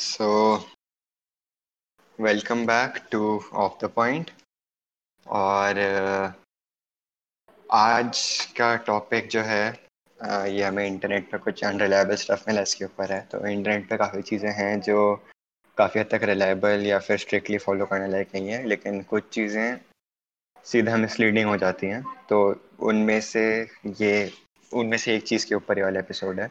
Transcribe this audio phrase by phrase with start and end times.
[0.00, 0.26] So,
[2.18, 3.20] welcome back to
[3.54, 4.30] off the point
[5.26, 6.32] और uh,
[7.70, 8.20] आज
[8.58, 13.12] का टॉपिक जो है uh, ये हमें इंटरनेट पे कुछ अनरिलायबल स्टफ़ मिला इसके ऊपर
[13.12, 15.14] है। तो इंटरनेट पे काफ़ी चीज़ें हैं जो
[15.78, 19.78] काफ़ी हद तक रिलायबल या फिर स्ट्रिक्टली फॉलो करने लायक नहीं है लेकिन कुछ चीज़ें
[20.66, 22.40] सीधा मिसलीडिंग हो जाती हैं। तो
[22.88, 23.44] उनमें से
[24.00, 24.32] ये
[24.72, 26.50] उनमें से एक चीज़ के ऊपर ये वाला एपिसोड है।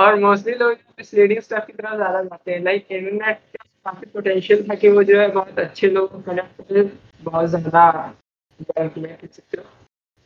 [0.00, 3.38] और मोस्टली लोग मिसलीडिंग स्टाफ की तरफ़ ज़्यादा जाते हैं। लाइक इंटरनेट
[3.86, 6.82] काफ़ी पोटेंशियल था कि वो जो है बहुत अच्छे लोग कनेक्ट करे
[7.24, 8.14] बहुत ज़्यादा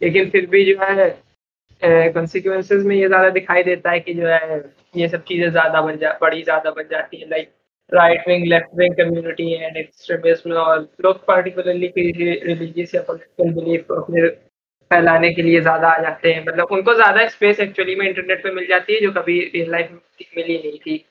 [0.02, 1.09] लेकिन फिर भी जो है
[2.12, 4.59] कॉन्सिक्वेंसेज में ये ज़्यादा दिखाई देता है कि जो है,
[4.96, 7.51] ये सब चीज़ें ज़्यादा बन जा, बड़ी ज़्यादा बन जाती है। Like
[7.93, 14.29] right wing left wing community and extremism और लोग पार्टिकुलरली रिलीजियस या पॉलिटिकल बिलीफ अपने
[14.91, 18.51] फैलाने के लिए ज़्यादा आ जाते हैं। मतलब उनको ज़्यादा स्पेस एक्चुअली में इंटरनेट पे
[18.55, 19.98] मिल जाती है जो कभी रियल लाइफ में
[20.37, 21.05] मिली नहीं थी।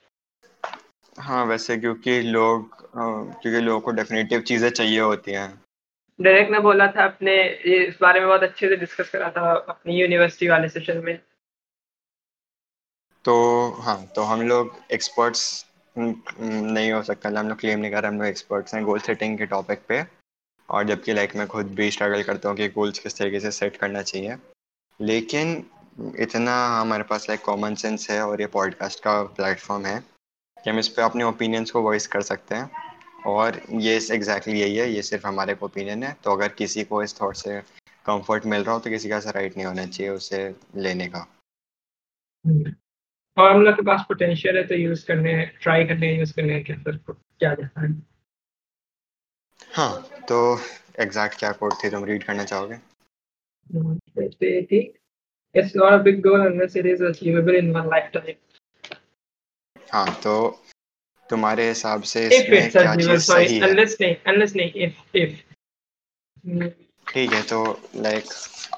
[1.16, 5.50] हाँ वैसे क्योंकि लोग क्योंकि लोगों को डेफिनेटिव चीज़ें चाहिए होती हैं।
[6.20, 7.36] डायरेक्ट ने बोला था अपने
[7.76, 11.18] इस बारे में बहुत अच्छे से डिस्कस करा था अपनी यूनिवर्सिटी वाले सेशन में।
[13.26, 13.36] तो
[13.82, 15.44] हाँ तो हम लोग एक्सपर्ट्स
[15.96, 19.38] नहीं हो सकता। हम लोग क्लेम नहीं कर रहे हम लोग एक्सपर्ट्स हैं गोल सेटिंग
[19.38, 20.02] के टॉपिक पे।
[20.70, 23.78] और जबकि लाइक मैं खुद भी स्ट्रगल करता हूँ कि गोल्स किस तरीके से सेट
[23.78, 24.36] करना चाहिए।
[25.00, 25.64] लेकिन
[26.20, 30.00] इतना हमारे पास लाइक कॉमन सेंस है और ये पॉडकास्ट का प्लेटफॉर्म है
[30.58, 32.70] कि हम इस पर अपने ओपिनियंस को वॉइस कर सकते हैं।
[33.26, 37.22] और ये एग्जैक्टली यही है, ये सिर्फ़ हमारे ओपिनियन है। तो अगर किसी को इस
[37.22, 37.60] थॉट से
[38.06, 41.28] कंफर्ट मिल रहा हो तो किसी का ऐसा राइट नहीं होना चाहिए उसे लेने का।
[43.40, 47.82] लोग के पास पोटेंशियल है तो यूज़ करने ट्राई करने यूज़ करने के क्या जाता
[47.82, 48.13] है?
[49.74, 49.92] हाँ
[50.30, 50.40] तो
[51.00, 52.80] एग्जैक्ट क्या कोड थे तुम रीड करना चाहोगे
[55.56, 58.38] It's not a big goal unless it is achievable in one lifetime.
[59.94, 60.34] हाँ तो
[61.30, 65.36] तुम्हारे हिसाब से इसमें क्या चीज़ सही है unless नहीं unless नहीं if if
[67.08, 67.64] ठीक है तो
[67.96, 68.24] लाइक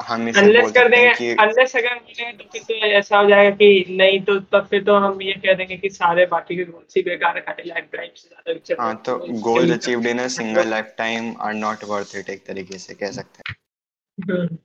[0.01, 1.35] हम इसे unless कर देंगे कि...
[1.35, 4.95] unless अगर मिले तो फिर तो ऐसा हो जाएगा कि नहीं तो तब फिर तो
[4.95, 8.29] हम ये कह देंगे कि सारे बाकी के गोल्स ही बेकार है लाइफ टाइम से
[8.29, 12.77] ज़्यादा हाँ तो goals achieved in a single lifetime are not worth it एक तरीके
[12.77, 13.55] से कह सकते हैं।
[14.17, 14.57] हम्म।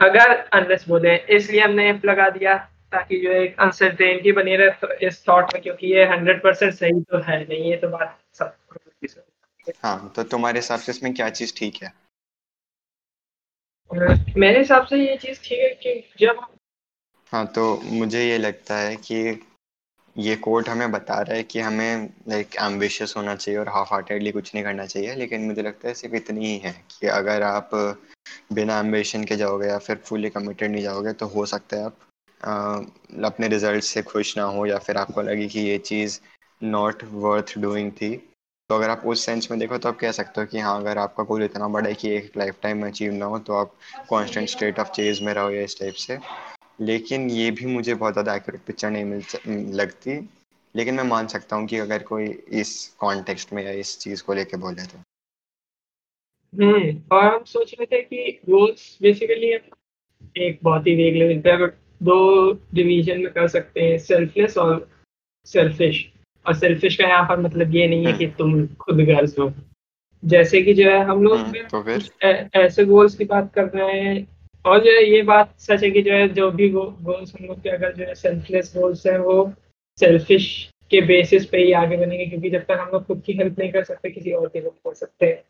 [0.00, 2.56] अगर अनलेस बोले इसलिए हमने एफ़ लगा दिया
[2.92, 7.00] ताकि जो एक अनसर्टेनिटी बनी रहे तो इस थॉट में क्योंकि ये हंड्रेड परसेंट सही
[7.02, 8.56] तो है नहीं ये तो बात सब
[9.82, 11.92] हाँ तो तुम्हारे हिसाब से इसमें क्या चीज़ ठीक है?
[13.90, 16.40] मेरे हिसाब से ये चीज़ ठीक है कि जब
[17.32, 19.40] हाँ तो मुझे ये लगता है कि
[20.18, 24.32] ये कोर्ट हमें बता रहा है कि हमें लाइक एम्बिशियस होना चाहिए और हाफ़ हार्टेडली
[24.32, 27.70] कुछ नहीं करना चाहिए लेकिन मुझे लगता है सिर्फ़ इतनी ही है कि अगर आप
[28.52, 31.96] बिना एम्बिशन के जाओगे या फिर फुली कमिटेड नहीं जाओगे तो हो सकता है आप
[32.44, 32.76] आ,
[33.26, 36.20] अपने रिज़ल्ट से खुश ना हो या फिर आपको लगे कि ये चीज़
[36.62, 38.33] नॉट वर्थ डूइंग थी।
[38.70, 40.98] तो अगर आप उस सेंस में देखो तो आप कह सकते हो कि हाँ अगर
[40.98, 43.74] आपका गोल इतना बड़ा है कि एक लाइफ टाइम में अचीव ना हो तो आप
[44.08, 46.18] कॉन्स्टेंट स्टेट ऑफ़ चेज में रहो या इस टाइप से।
[46.80, 49.22] लेकिन ये भी मुझे बहुत ज़्यादा एक्यूरेट पिक्चर नहीं मिल
[49.74, 50.28] लगती।
[50.76, 54.34] लेकिन मैं मान सकता हूँ कि अगर कोई इस कॉन्टेक्स्ट में या इस चीज़ को
[54.34, 54.98] लेके बोले तो।
[56.52, 59.52] हम्म और हम सोच रहे थे कि गोल्स बेसिकली
[60.46, 61.66] एक बहुत ही वेग लेवल पे
[62.04, 64.90] दो डिवीज़न में कर सकते हैं सेल्फलेस और
[65.44, 66.13] सेल्फिश
[66.46, 69.52] और सेल्फिश का यहाँ पर मतलब ये नहीं है कि तुम खुद गर्ज हो।
[70.24, 74.26] जैसे कि जो है हम लोग हम्म, तो ऐसे गोल्स की बात कर रहे हैं।
[74.66, 77.46] और जो है ये बात सच है कि जो है जो भी गो, गोल्स हम
[77.46, 79.52] लोग के अगर जो है सेल्फलेस गोल्स हैं वो
[80.00, 83.58] सेल्फिश के बेसिस पे ही आगे बनेंगे। क्योंकि जब तक हम लोग खुद की हेल्प
[83.58, 85.42] नहीं कर सकते किसी और की हेल्प कर सकते हैं।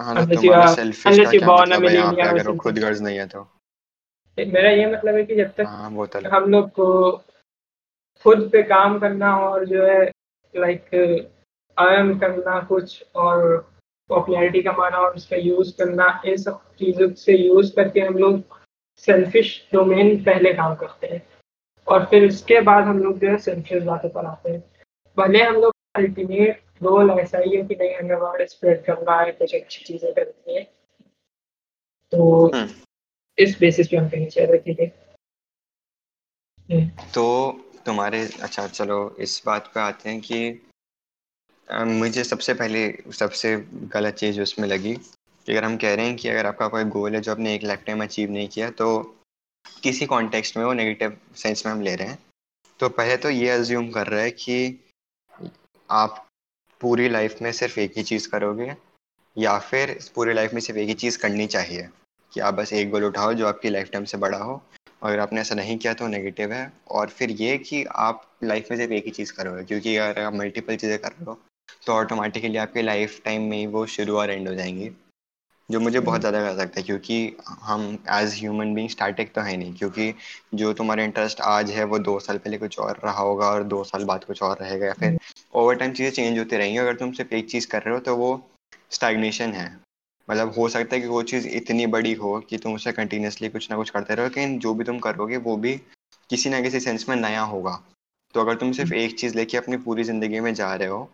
[0.00, 0.38] हाँ, मतलब
[3.18, 3.48] है तो।
[4.38, 7.12] मेरा ये मतलब है कि जब तक हाँ, तो हम लोग को
[8.24, 10.04] खुद पे काम करना और जो है
[10.54, 10.94] लाइक
[11.76, 13.56] अर्न करना कुछ और
[14.10, 18.58] पॉपुलैरिटी कमाना और उसका यूज़ करना इन सब चीज़ों से यूज़ करके हम लोग
[18.96, 21.22] सेल्फिश डोमेन पहले काम करते हैं।
[21.86, 24.62] और फिर उसके बाद हम लोग जो है सेल्फिश बातों पर आते हैं।
[25.16, 29.32] भले हम लोग अल्टीमेट गोल ऐसा ही है कि नहीं हमें वर्ड स्प्रेड करना है
[29.32, 30.62] कुछ अच्छी चीज़ें करनी है।
[32.12, 32.68] तो हम्म।
[33.38, 34.86] इस बेसिस पे हम कहीं चाह रहे थे
[37.14, 37.24] तो
[37.86, 40.60] तुम्हारे अच्छा चलो इस बात पे आते हैं कि
[41.68, 42.82] आ, मुझे सबसे पहले
[43.12, 43.56] सबसे
[43.92, 47.14] गलत चीज़ उसमें लगी कि अगर हम कह रहे हैं कि अगर आपका कोई गोल
[47.14, 48.88] है जो आपने एक लाइफ टाइम अचीव नहीं किया तो
[49.82, 52.18] किसी कॉन्टेक्स्ट में वो नेगेटिव सेंस में हम ले रहे हैं।
[52.80, 54.56] तो पहले तो ये अज्यूम कर रहा है कि
[55.90, 56.26] आप
[56.80, 58.74] पूरी लाइफ में सिर्फ़ एक ही चीज़ करोगे
[59.36, 61.88] या फिर पूरी लाइफ में सिर्फ़ एक ही चीज़ करनी चाहिए
[62.32, 64.62] कि आप बस एक गोल उठाओ जो आपकी लाइफ टाइम से बड़ा हो।
[65.02, 68.76] अगर आपने ऐसा नहीं किया तो नेगेटिव है। और फिर ये कि आप लाइफ में
[68.78, 71.38] सिर्फ़ एक ही चीज़ करोगे क्योंकि अगर आप मल्टीपल चीज़ें कर रहे हो
[71.86, 74.90] तो ऑटोमेटिकली आपके लाइफ टाइम में ही वो शुरू और एंड हो जाएँगी
[75.68, 77.82] जो मुझे बहुत ज़्यादा कर सकता है। क्योंकि हम
[78.12, 80.12] एज ह्यूमन बींग स्टैटिक तो है नहीं क्योंकि
[80.54, 83.82] जो तुम्हारा इंटरेस्ट आज है वो दो साल पहले कुछ और रहा होगा और दो
[83.84, 85.18] साल बाद कुछ और रहेगा या फिर
[85.54, 88.16] ओवर टाइम चीज़ें चेंज होती रहेंगी। अगर तुम सिर्फ़ एक चीज़ कर रहे हो तो
[88.16, 88.30] वो
[88.90, 89.66] स्टैग्नेशन है।
[90.28, 93.70] मतलब हो सकता है कि वो चीज़ इतनी बड़ी हो कि तुम उसे कंटिन्यूसली कुछ
[93.70, 95.74] ना कुछ करते रहो लेकिन जो भी तुम करोगे वो भी
[96.30, 97.82] किसी ना किसी सेंस में नया होगा।
[98.34, 101.08] तो अगर तुम सिर्फ़ एक चीज़ लेके अपनी पूरी ज़िंदगी में जा रहे हो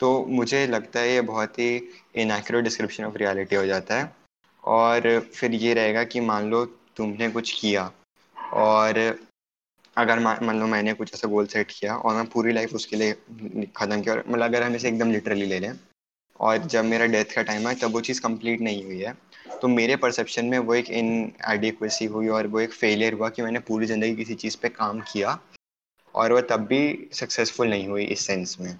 [0.00, 1.74] तो मुझे लगता है ये बहुत ही
[2.16, 4.12] इनएक्यूरेट डिस्क्रिप्शन ऑफ़ रियलिटी हो जाता है।
[4.64, 6.64] और फिर ये रहेगा कि मान लो
[6.96, 7.90] तुमने कुछ किया
[8.54, 8.98] और
[9.96, 13.12] अगर मान लो मैंने कुछ ऐसा गोल सेट किया और मैं पूरी लाइफ उसके लिए
[13.76, 15.72] ख़त्म किया और मतलब अगर हम इसे एकदम लिटरली ले लें
[16.40, 19.14] और जब मेरा डेथ का टाइम है तब वो चीज़ कंप्लीट नहीं हुई है।
[19.62, 21.10] तो मेरे परसेप्शन में वो एक इन
[21.48, 25.00] एडिक्वेसी हुई और वो एक फेलियर हुआ कि मैंने पूरी ज़िंदगी किसी चीज़ पे काम
[25.12, 25.38] किया
[26.14, 28.74] और वह तब भी सक्सेसफुल नहीं हुई इस सेंस में।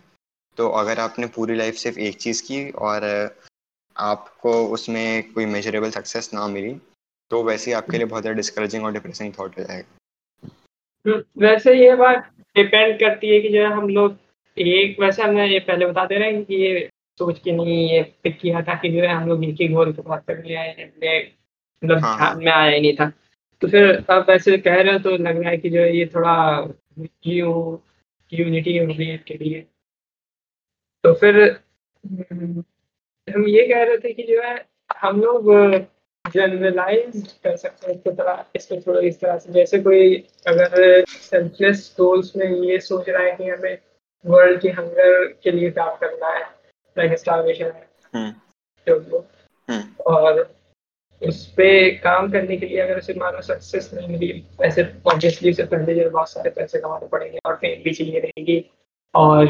[0.59, 3.05] तो अगर आपने पूरी लाइफ सिर्फ़ एक चीज़ की और
[3.97, 6.75] आपको उसमें कोई मेजरेबल सक्सेस ना मिली
[7.31, 10.49] तो वैसे ही आपके लिए बहुत ज़्यादा डिस्करेजिंग और डिप्रेसिंग थाट हो जाएगा।
[11.07, 14.17] हम्म, वैसे ये बात डिपेंड करती है कि जो हम लोग
[14.57, 16.89] एक वैसे हमने ये पहले बता दे रहे हैं कि ये
[17.21, 19.93] सोच के नहीं ये पिक किया था कि जो है हम लोग एक ही गोल
[19.93, 20.89] को बात करने आए
[21.83, 23.13] मतलब हाँ, ध्यान हाँ। में आया ही नहीं था।
[23.63, 26.07] तो फिर अब ऐसे कह रहे हो तो लग रहा है कि जो है ये
[26.15, 26.35] थोड़ा
[26.99, 29.61] यूनिटी हो गई के लिए।
[31.05, 31.41] तो फिर
[33.29, 34.55] हम ये कह रहे थे कि जो है
[34.97, 35.53] हम लोग
[36.25, 40.17] जनरलाइज कर सकते हैं इसको थोड़ा इसको थोड़ा इस तरह से। जैसे कोई
[40.47, 43.79] अगर सेल्फलेस गोल्स में ये सोच रहा है कि हमें
[44.25, 46.45] वर्ल्ड की हंगर के लिए काम करना है
[46.99, 48.31] लाइक स्टारवेशन है। हम्म,
[48.89, 49.19] तो
[49.69, 50.55] हम्म, और
[51.29, 55.65] उस पे काम करने के लिए अगर उसे मानो सक्सेस नहीं मिली वैसे ऑब्वियसली उसे
[55.65, 58.71] पहले जो बहुत सारे पैसे कमाने पड़ेंगे और फेम भी चाहिए रहेगी।
[59.15, 59.45] और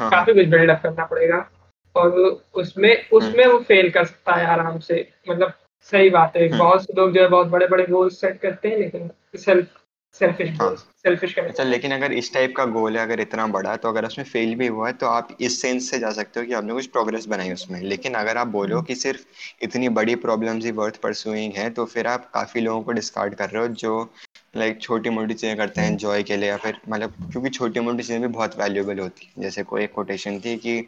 [0.00, 1.50] हाँ, काफ़ी कुछ बिल्डअप करना पड़ेगा।
[1.96, 2.10] और
[2.54, 5.52] उसमें उसमें वो फेल कर सकता है आराम से। मतलब
[5.82, 8.68] सही बात है। हम्म। बहुत से लोग जो है बहुत बड़े बड़े गोल सेट करते
[8.68, 9.82] हैं लेकिन सेल्फ
[10.20, 13.76] सेल्फिश हाँ। सेल्फिश अच्छा लेकिन अगर इस टाइप का गोल है अगर इतना बड़ा है
[13.76, 16.46] तो अगर उसमें फेल भी हुआ है तो आप इस सेंस से जा सकते हो
[16.46, 19.24] कि आपने कुछ प्रोग्रेस बनाई उसमें। लेकिन अगर आप बोलो कि सिर्फ़
[19.62, 23.50] इतनी बड़ी प्रॉब्लम्स ही वर्थ परसुइंग है तो फिर आप काफ़ी लोगों को डिस्कार्ड कर
[23.50, 24.10] रहे हो जो
[24.56, 28.02] लाइक छोटी मोटी चीज़ें करते हैं जॉय के लिए या फिर मतलब क्योंकि छोटी मोटी
[28.02, 30.80] चीज़ें भी बहुत वैल्यूएबल होती हैं। जैसे कोई एक कोटेशन थी कि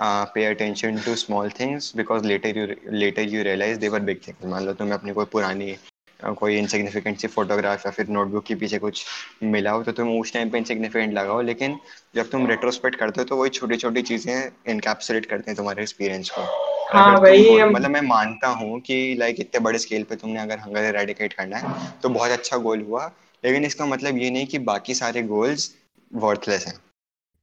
[0.00, 4.66] pay attention to small things because later you later you realize they're big things मान
[4.66, 5.76] लो तुम्हें अपनी कोई पुरानी
[6.24, 9.04] कोई इनसिग्निफिकेंट सी फोटोग्राफ या फिर नोटबुक के पीछे कुछ
[9.42, 11.78] मिला हो तो तुम उस टाइम पे इनसिग्निफिकेंट लगाओ लेकिन
[12.14, 16.30] जब तुम रेट्रोस्पेक्ट करते हो तो वही छोटी छोटी चीज़ें इनकैप्सुलेट करते हैं तुम्हारे एक्सपीरियंस
[16.30, 20.58] को। हाँ, हम- मतलब मैं मानता हूँ कि लाइक इतने बड़े स्केल पे तुमने अगर
[20.58, 23.12] हंगर एरेडिकेट करना है तो बहुत अच्छा गोल हुआ
[23.44, 25.76] लेकिन इसका मतलब ये नहीं कि बाकी सारे गोल्स
[26.14, 26.74] वर्थलेस हैं।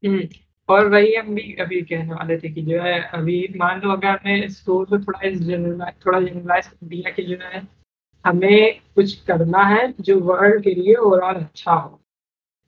[0.09, 0.27] हम्म,
[0.69, 4.07] और वही हम भी अभी कहने वाले थे कि जो है अभी मान लो अगर
[4.07, 7.82] हमने गोल को थोड़ा जनरलाइज थोड़ा जनरलाइज दिया कि जो है
[8.25, 11.99] हमें कुछ करना है जो वर्ल्ड के लिए ओवरऑल अच्छा हो।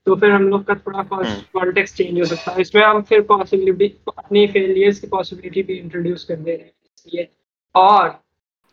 [0.05, 3.21] तो फिर हम लोग का थोड़ा हम्म। कॉन्टेक्स्ट चेंज हो सकता है। इसमें हम फिर
[3.21, 3.87] पॉसिबिलिटी
[4.17, 7.27] अपनी फेलियर्स की पॉसिबिलिटी भी इंट्रोड्यूस कर दे रहे हैं। इसलिए
[7.75, 8.09] और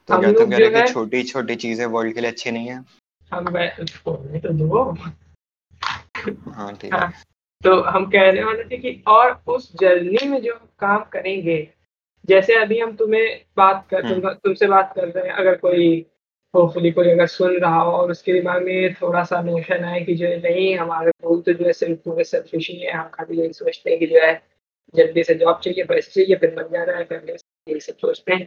[0.09, 2.85] तो हम लोग जो है छोटी छोटी चीज़ें वर्ल्ड के लिए अच्छी नहीं है?
[3.33, 3.45] हम
[4.39, 4.97] तो दो।
[6.53, 7.13] हाँ ठीक है। हाँ,
[7.65, 11.69] तो हम कहने वाले थे कि और उस जर्नी में जो हम काम करेंगे
[12.29, 16.07] जैसे अभी हम तुम्हें बात कर हम्म। तुम, तुमसे बात कर रहे हैं अगर कोई
[16.55, 20.15] होपफुली कोई अगर सुन रहा हो और उसके दिमाग में थोड़ा सा नोशन है कि
[20.15, 23.41] जो है नहीं हमारे गोल तो जो है सिर्फ़ पूरे सेल्फिश ही है हम खाली
[23.41, 24.43] यही सोचते हैं कि जो है
[24.95, 28.45] जल्दी से जॉब चाहिए पैसे चाहिए फिर बन जाना है फैमिली यही सब सोचते हैं।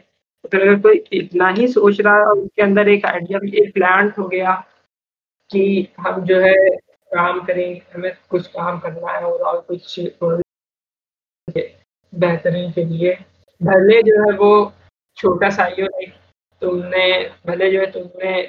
[0.52, 4.28] तो अगर कोई इतना ही सोच रहा है उसके अंदर एक आइडिया एक प्लान हो
[4.28, 4.54] गया
[5.52, 6.54] कि हम जो है
[7.12, 10.00] काम करें हमें कुछ काम करना है और, और कुछ
[12.14, 13.14] बेहतरीन के लिए
[13.62, 14.74] भले जो है वो
[15.18, 15.88] छोटा सा ही हो
[16.66, 17.08] तुमने
[17.48, 18.42] भले जो है तुमने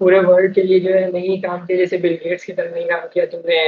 [0.00, 2.86] पूरे वर्ल्ड के लिए जो है नहीं काम किया जैसे बिल गेट्स की तरह नहीं
[2.86, 3.60] काम किया तुमने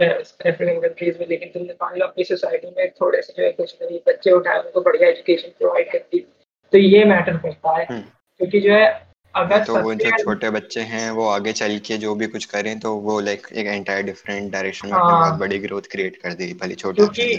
[0.00, 3.74] अफ्रीकन कंट्रीज़ में लेकिन तुमने मान लो अपनी सोसाइटी में थोड़े से जो है कुछ
[3.80, 6.26] गरीब बच्चे उठाए उनको बढ़िया एजुकेशन प्रोवाइड कर दी
[6.72, 8.86] तो ये मैटर करता है हम्म। क्योंकि जो है
[9.34, 12.78] अगर तो वो जो छोटे बच्चे हैं वो आगे चल के जो भी कुछ करें
[12.80, 16.54] तो वो लाइक एक एंटायर डिफरेंट डायरेक्शन में हाँ। बहुत बड़ी ग्रोथ क्रिएट कर देगी
[16.54, 17.36] भले छोटे क्योंकि।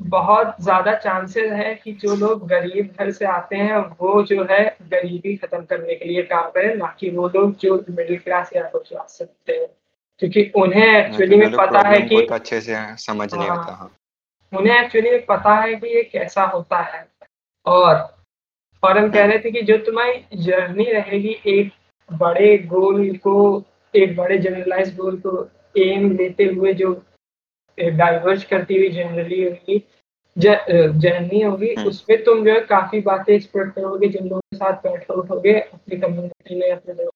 [0.00, 4.64] बहुत ज़्यादा चांसेस है कि जो लोग गरीब घर से आते हैं वो जो है
[4.82, 8.64] गरीबी खत्म करने के लिए काम करें ना कि वो लोग जो मिडिल क्लास या
[8.64, 9.68] अपर क्लास से होते हैं।
[10.22, 13.90] क्योंकि उन्हें एक्चुअली में पता है कि अच्छे से समझ नहीं हाँ। होता हाँ।
[14.52, 17.06] उन्हें एक्चुअली में पता है कि ये कैसा होता है।
[17.66, 17.94] और
[18.82, 21.72] और हम कह रहे थे कि जो तुम्हारी जर्नी रहेगी एक
[22.12, 25.48] बड़े गोल को एक बड़े जनरलाइज गोल को
[25.78, 26.92] एम लेते हुए जो
[27.80, 29.88] डाइवर्ज करती हुई जनरली होगी।
[30.38, 34.72] जर्नी होगी। हम्म। उसमें तुम जो है काफ़ी बातें एक्सप्लोर करोगे जिन लोगों के साथ
[34.72, 37.14] बैठे उठोगे अपनी कम्युनिटी में अपने लोग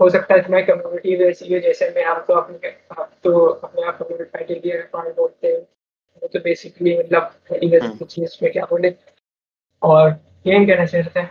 [0.00, 2.68] हो सकता है तुम्हारी कम्युनिटी वैसी है जैसे मैं आपको अपने
[3.00, 5.60] आप तो अपने आप को बोलते हैं।
[6.28, 8.94] तो बेसिकली मतलब हम्म। कुछ इसमें क्या बोले?
[9.82, 10.16] और
[10.46, 11.30] यही कहना चाहते हैं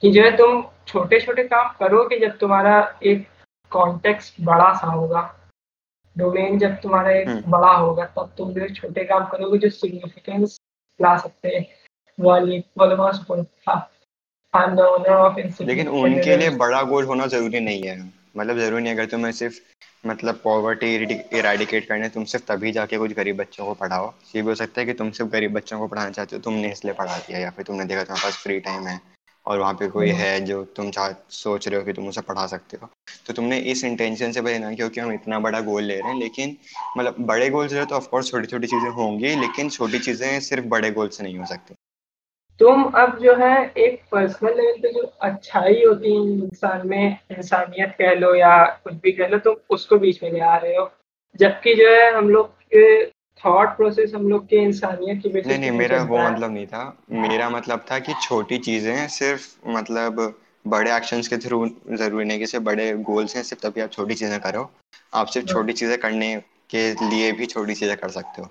[0.00, 3.26] कि जो है तुम छोटे छोटे काम करोगे जब तुम्हारा एक
[3.70, 5.43] कॉन्टेक्स्ट बड़ा सा होगा।
[6.18, 10.60] डोमेन जब तुम्हारा एक हम्म। बड़ा होगा तब तुम जो छोटे काम करोगे जो सिग्निफिकेंस
[11.00, 11.66] ला सकते हैं
[15.62, 19.54] लेकिन उनके लिए बड़ा गोल होना ज़रूरी नहीं है। मतलब ज़रूरी नहीं अगर तुम्हें सिर्फ़
[20.06, 20.94] मतलब पॉवर्टी
[21.38, 24.80] इराडिकेट करने तुम सिर्फ़ तभी जाके कुछ गरीब बच्चों को पढ़ाओ। ये भी हो सकता
[24.80, 27.50] है कि तुम सिर्फ़ गरीब बच्चों को पढ़ाना चाहते हो तुमने इसलिए पढ़ा दिया या
[27.50, 29.00] फिर तुमने देखा तुम्हारे पास फ्री टाइम है।
[29.46, 32.20] और वहाँ पे कोई हम्म। है जो तुम चाह सोच रहे हो कि तुम उसे
[32.20, 32.88] पढ़ा सकते हो।
[33.26, 36.18] तो तुमने इस इंटेंशन से भले ना क्योंकि हम इतना बड़ा गोल ले रहे हैं
[36.18, 36.56] लेकिन
[36.98, 40.90] मतलब बड़े गोल्स रहे तो ऑफकोर्स छोटी छोटी चीज़ें होंगी लेकिन छोटी चीज़ें सिर्फ़ बड़े
[40.90, 41.74] गोल से नहीं हो सकती।
[42.60, 47.94] तुम अब जो है एक पर्सनल लेवल पे जो अच्छाई होती है इंसान में इंसानियत
[47.98, 50.90] कह लो या कुछ भी कह लो तुम उसको बीच में ले आ रहे हो।
[51.40, 52.72] जबकि जो है हम लोग
[53.40, 57.48] थॉट प्रोसेस हम लोग के इंसानियत की नहीं नहीं मेरा वो मतलब नहीं था। मेरा
[57.50, 60.20] मतलब था कि छोटी चीज़ें सिर्फ़ मतलब
[60.64, 64.38] बड़े एक्शंस के थ्रू ज़रूरी नहीं कि बड़े गोल्स हैं सिर्फ़ तभी आप छोटी चीज़ें
[64.40, 64.70] करो
[65.12, 66.34] आप सिर्फ़ छोटी चीज़ें करने
[66.70, 68.48] के लिए भी छोटी चीज़ें कर सकते हो।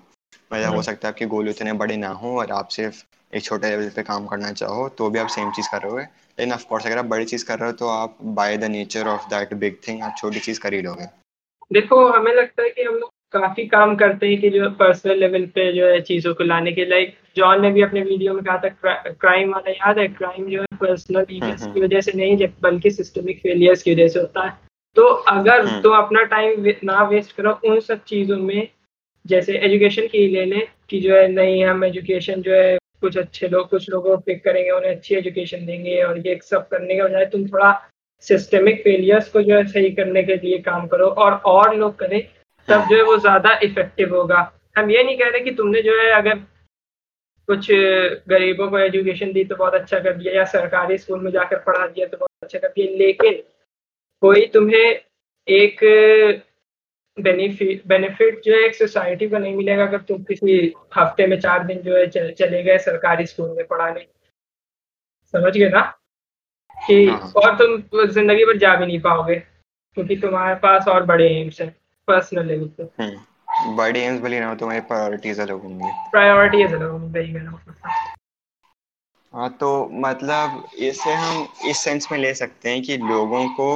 [0.50, 3.42] मतलब हो हाँ। सकता है आपके गोल उतने बड़े ना हो और आप सिर्फ़ एक
[3.42, 6.52] छोटे लेवल पे काम करना चाहो तो भी आप सेम चीज़ कर रहे हो। लेकिन
[6.52, 9.54] ऑफकोर्स अगर आप बड़ी चीज़ कर रहे हो तो आप by the nature of that
[9.54, 11.06] big thing आप छोटी चीज़ कर ही लोगे।
[11.72, 15.46] देखो हमें लगता है कि हम लोग काफ़ी काम करते हैं कि जो पर्सनल लेवल
[15.54, 18.56] पे जो है चीज़ों को लाने के लाइक जॉन ने भी अपने वीडियो में कहा
[18.58, 20.06] था क्रा, क्राइम वाला याद है?
[20.08, 23.94] क्राइम जो है पर्सनल इवेंट्स हम्म, की हम्म। वजह से नहीं बल्कि सिस्टमिक फेलियर्स की
[23.94, 24.52] वजह से होता है।
[24.96, 28.68] तो अगर हम्म। तुम अपना टाइम ना वेस्ट करो उन सब चीज़ों में।
[29.24, 33.48] जैसे एजुकेशन की ले लें कि जो है नहीं हम एजुकेशन जो है कुछ अच्छे
[33.48, 37.02] लोग कुछ लोगों को पिक करेंगे उन्हें अच्छी एजुकेशन देंगे और ये सब करने के
[37.02, 37.70] बजाय तुम थोड़ा
[38.24, 42.20] सिस्टेमिक फेलियर्स को जो है सही करने के लिए काम करो। और और लोग करें
[42.68, 44.40] तब जो है वो ज़्यादा इफ़ेक्टिव होगा।
[44.78, 46.38] हम ये नहीं कह रहे कि तुमने जो है अगर
[47.48, 47.66] कुछ
[48.28, 51.86] गरीबों को एजुकेशन दी तो बहुत अच्छा कर दिया या सरकारी स्कूल में जाकर पढ़ा
[51.86, 53.42] दिया तो बहुत अच्छा कर दिया लेकिन
[54.22, 55.00] कोई तुम्हें
[55.48, 55.80] एक
[57.18, 60.56] बेनिफिट बेनिफिट जो है एक सोसाइटी को नहीं मिलेगा अगर तुम किसी
[60.96, 64.06] हफ़्ते में चार दिन जो है चले गए सरकारी स्कूल में पढ़ाने।
[65.34, 65.80] समझ गए ना?
[66.76, 71.28] कि हाँ। और तुम ज़िंदगी भर जा भी नहीं पाओगे क्योंकि तुम्हारे पास और बड़े
[71.30, 71.74] एम्स हैं।
[72.08, 77.18] पर्सनल लेवल पे। बड़े एम्स भले ना हो तुम्हारी प्रायोरिटीज अलग होंगी। प्रायोरिटीज अलग होंगी
[77.18, 77.60] वही कहना
[79.34, 79.68] हाँ तो
[80.00, 83.66] मतलब इसे हम इस सेंस में ले सकते हैं कि लोगों को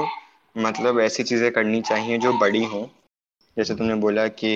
[0.56, 2.86] मतलब ऐसी चीज़ें करनी चाहिए जो बड़ी हों।
[3.56, 4.50] जैसे तुमने बोला कि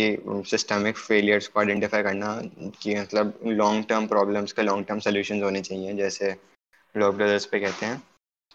[0.47, 2.29] सिस्टमिक फेलियर्स को आइडेंटिफाई करना
[2.83, 6.35] कि मतलब लॉन्ग टर्म प्रॉब्लम्स के लॉन्ग टर्म सोल्यूशन होने चाहिए जैसे
[6.95, 8.03] लॉक ब्रदर्स पे कहते हैं।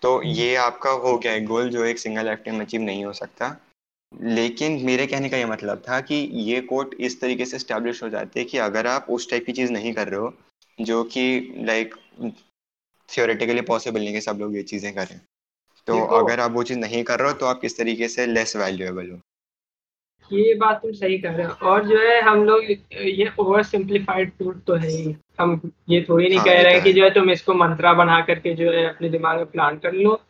[0.02, 3.06] तो हम्म। ये आपका हो गया है गोल जो एक सिंगल लाइफ टाइम अचीव नहीं
[3.06, 3.56] हो सकता।
[4.12, 8.10] लेकिन मेरे कहने का ये मतलब था कि ये कोट इस तरीके से स्टैब्लिश हो
[8.10, 10.34] जाती है कि अगर आप उस टाइप की चीज़ नहीं कर रहे हो
[10.80, 11.96] जो कि लाइक
[13.10, 15.20] थियोरेटिकली पॉसिबल नहीं कि सब लोग ये चीज़ें करें।
[15.88, 18.56] तो अगर आप वो चीज़ नहीं कर रहे हो तो आप किस तरीके से लेस
[18.56, 19.20] वैल्यूएबल हो?
[20.32, 24.32] ये बात तुम सही कर रहे हो। और जो है हम लोग ये ओवर सिंप्लीफाइड
[24.38, 25.60] ट्रूथ तो है ही। हम
[25.90, 28.54] ये थोड़ी नहीं हाँ, कह रहे हैं कि जो है तुम इसको मंत्रा बना करके
[28.54, 30.22] जो है अपने दिमाग में प्लान कर लो।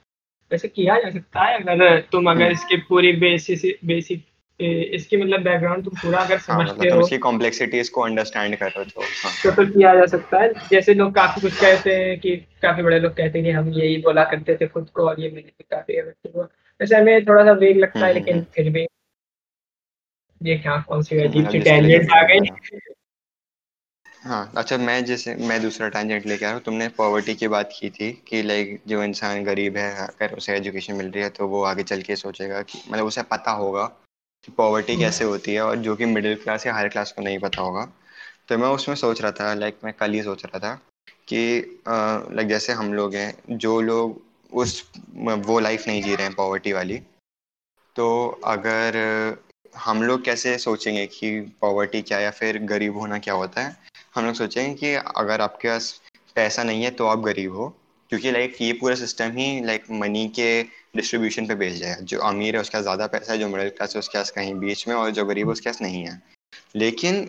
[0.51, 4.25] वैसे किया जा सकता है अगर तुम अगर हम्म। इसके पूरी बेसिस बेसिक
[4.59, 8.71] इसकी मतलब बैकग्राउंड तुम पूरा अगर हाँ, समझते मतलब हो। इसकी कॉम्प्लेक्सिटीज को अंडरस्टैंड कर
[8.71, 12.19] रहे हो हाँ। तो तो किया जा सकता है। जैसे लोग काफ़ी कुछ कहते हैं
[12.19, 15.21] कि काफ़ी बड़े लोग कहते हैं कि हम यही बोला करते थे खुद को और
[15.21, 18.87] ये मेरे काफ़ी वैसे हमें थोड़ा सा वेग लगता है हम्म, लेकिन हम्म, फिर भी
[20.41, 22.39] ये क्या कौन सी अजीब सी टैलेंट आ गई?
[24.27, 27.69] हाँ अच्छा मैं जैसे मैं दूसरा टेंजेंट लेके आ रहा हूँ। तुमने पॉवर्टी की बात
[27.79, 31.47] की थी कि लाइक जो इंसान गरीब है अगर उसे एजुकेशन मिल रही है तो
[31.47, 33.85] वो आगे चल के सोचेगा कि मतलब उसे पता होगा
[34.47, 37.21] कि पॉवर्टी हम्म। कैसे होती है और जो कि मिडिल क्लास या हायर क्लास को
[37.21, 37.85] नहीं पता होगा।
[38.49, 40.73] तो मैं उसमें सोच रहा था लाइक मैं कल ही सोच रहा था
[41.27, 41.41] कि
[41.87, 44.83] लाइक जैसे हम लोग हैं जो लोग उस
[45.47, 46.97] वो लाइफ नहीं जी रहे हैं पॉवर्टी वाली।
[47.95, 48.07] तो
[48.45, 48.95] अगर
[49.77, 53.75] हम लोग कैसे सोचेंगे कि पॉवर्टी क्या या फिर गरीब होना क्या होता है?
[54.15, 56.01] हम लोग सोचेंगे कि अगर आपके पास
[56.35, 57.67] पैसा नहीं है तो आप गरीब हो,
[58.09, 60.61] क्योंकि लाइक ये पूरा सिस्टम ही लाइक मनी के
[60.95, 63.99] डिस्ट्रीब्यूशन पे बेस्ड है। जो अमीर है उसके ज़्यादा पैसा है, जो मिडिल क्लास है
[63.99, 66.21] उसके पास कहीं बीच में और जो गरीब है उसके पास नहीं है।
[66.75, 67.23] लेकिन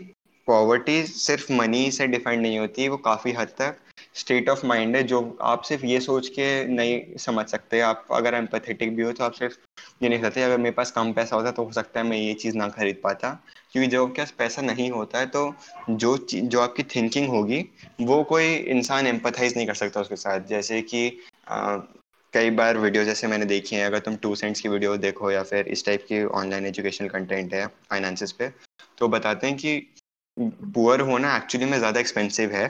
[0.49, 3.77] पॉवर्टी सिर्फ़ मनी से डिफाइंड नहीं होती, वो काफ़ी हद तक
[4.19, 8.35] स्टेट ऑफ़ माइंड है जो आप सिर्फ़ ये सोच के नहीं समझ सकते। आप अगर
[8.35, 9.57] एम्पथेटिक भी हो तो आप सिर्फ़
[10.03, 12.33] ये नहीं सकते अगर मेरे पास कम पैसा होता तो हो सकता है मैं ये
[12.35, 13.31] चीज़ ना खरीद पाता।
[13.73, 15.55] क्योंकि जब आपके पास पैसा नहीं होता है तो
[15.91, 17.65] जो जो आपकी थिंकिंग होगी
[18.03, 21.07] वो कोई इंसान एम्पथाइज नहीं कर सकता उसके साथ। जैसे कि
[21.49, 21.77] आ,
[22.35, 25.43] कई बार वीडियो जैसे मैंने देखी है। अगर तुम टू सेंट्स की वीडियो देखो या
[25.43, 28.49] फिर इस टाइप की ऑनलाइन एजुकेशनल कंटेंट है फाइनेंसिस पे
[28.99, 29.77] तो बताते हैं कि
[30.37, 32.67] पुअर होना एक्चुअली में ज़्यादा एक्सपेंसिव है।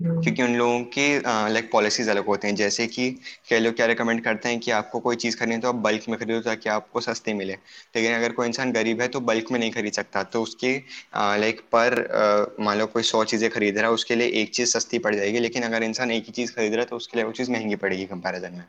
[0.00, 3.08] क्योंकि उन लोगों की लाइक पॉलिसीज़ अलग होते हैं। जैसे कि
[3.50, 6.18] कई लोग क्या रिकमेंड करते हैं कि आपको कोई चीज़ खरीदनी तो आप बल्क में
[6.18, 7.52] खरीदो ताकि आपको सस्ती मिले।
[7.96, 10.74] लेकिन अगर कोई इंसान गरीब है तो बल्क में नहीं खरीद सकता। तो उसकी
[11.16, 14.98] लाइक पर मान लो कोई सौ चीज़ें खरीद रहा है, उसके लिए एक चीज़ सस्ती
[14.98, 17.32] पड़ जाएगी। लेकिन अगर इंसान एक ही चीज़ खरीद रहा है तो उसके लिए वो
[17.32, 18.64] चीज़ महँगी पड़ेगी कंपेरिजन में।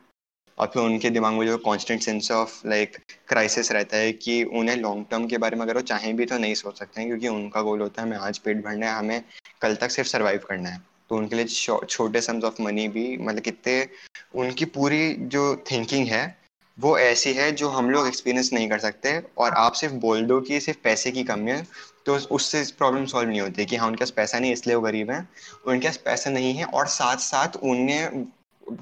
[0.58, 2.96] और फिर उनके दिमाग में जो constant sense of like
[3.28, 6.38] crisis रहता है कि उन्हें लॉन्ग टर्म के बारे में अगर वो चाहें भी तो
[6.38, 9.22] नहीं सोच सकते हैं, क्योंकि उनका गोल होता है, हमें आज पेट भरना है, हमें
[9.62, 11.44] कल तक सिर्फ़ सर्वाइव करना है। तो उनके लिए
[11.88, 13.88] छोटे सम्स ऑफ़ मनी भी मतलब कितने,
[14.34, 16.36] उनकी पूरी जो थिंकिंग है,
[16.78, 20.40] वो ऐसी है जो हम लोग एक्सपीरियंस नहीं कर सकते और आप सिर्फ़ बोल दो
[20.40, 21.66] कि सिर्फ़ पैसे की कमी है
[22.06, 25.10] तो उससे प्रॉब्लम सॉल्व नहीं होती कि हाँ उनके पास पैसा नहीं इसलिए वो गरीब
[25.10, 25.28] हैं।
[25.66, 28.24] उनके पास पैसा नहीं है और साथ साथ उन्हें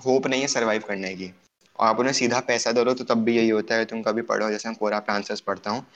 [0.06, 1.32] होप नहीं है सर्वाइव करने की।
[1.78, 4.50] और आप उन्हें सीधा पैसा दो तो तब भी यही होता है, तुम कभी पढ़ो,
[4.50, 5.86] जैसे मैं कोरा आंसर्स पढ़ता हूँ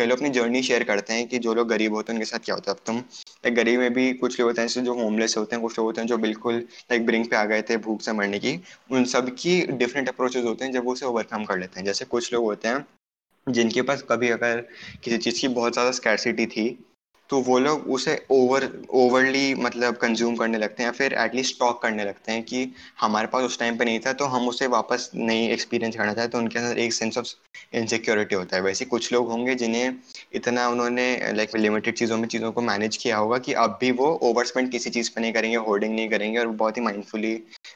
[0.00, 2.44] कई लोग अपनी जर्नी शेयर करते हैं कि जो लोग गरीब होते हैं, उनके साथ
[2.44, 5.36] क्या होता है। अब तुम लाइक गरीब में भी कुछ लोग होते हैं जो होमलेस
[5.38, 8.00] होते हैं, कुछ लोग होते हैं जो बिल्कुल लाइक ब्रिंक पे आ गए थे भूख
[8.00, 8.58] से मरने की।
[8.90, 12.04] उन सब की डिफरेंट अप्रोचेज होते हैं, जब वो उसे ओवरकम कर लेते हैं। जैसे
[12.04, 12.86] कुछ लोग होते हैं,
[13.46, 14.60] जिनके पास कभी अगर
[15.04, 16.68] किसी चीज़ की बहुत ज़्यादा स्कैरसिटी थी
[17.30, 21.80] तो वो लोग उसे ओवर ओवरली मतलब कंज्यूम करने लगते हैं या फिर एटलीस्ट स्टॉक
[21.82, 22.66] करने लगते हैं कि
[23.00, 26.28] हमारे पास उस टाइम पे नहीं था तो हम उसे वापस नहीं एक्सपीरियंस करना चाहते
[26.28, 27.26] तो उनके अंदर एक सेंस ऑफ़
[27.74, 29.94] इनसिक्योरिटी होता है। वैसे कुछ लोग होंगे जिन्हें
[30.34, 34.08] इतना उन्होंने लाइक लिमिटेड चीज़ों में चीज़ों को मैनेज किया होगा कि अब भी वो
[34.22, 37.34] ओवर स्पेंड किसी चीज़ पर नहीं करेंगे होर्डिंग नहीं करेंगे और बहुत ही माइंडफुली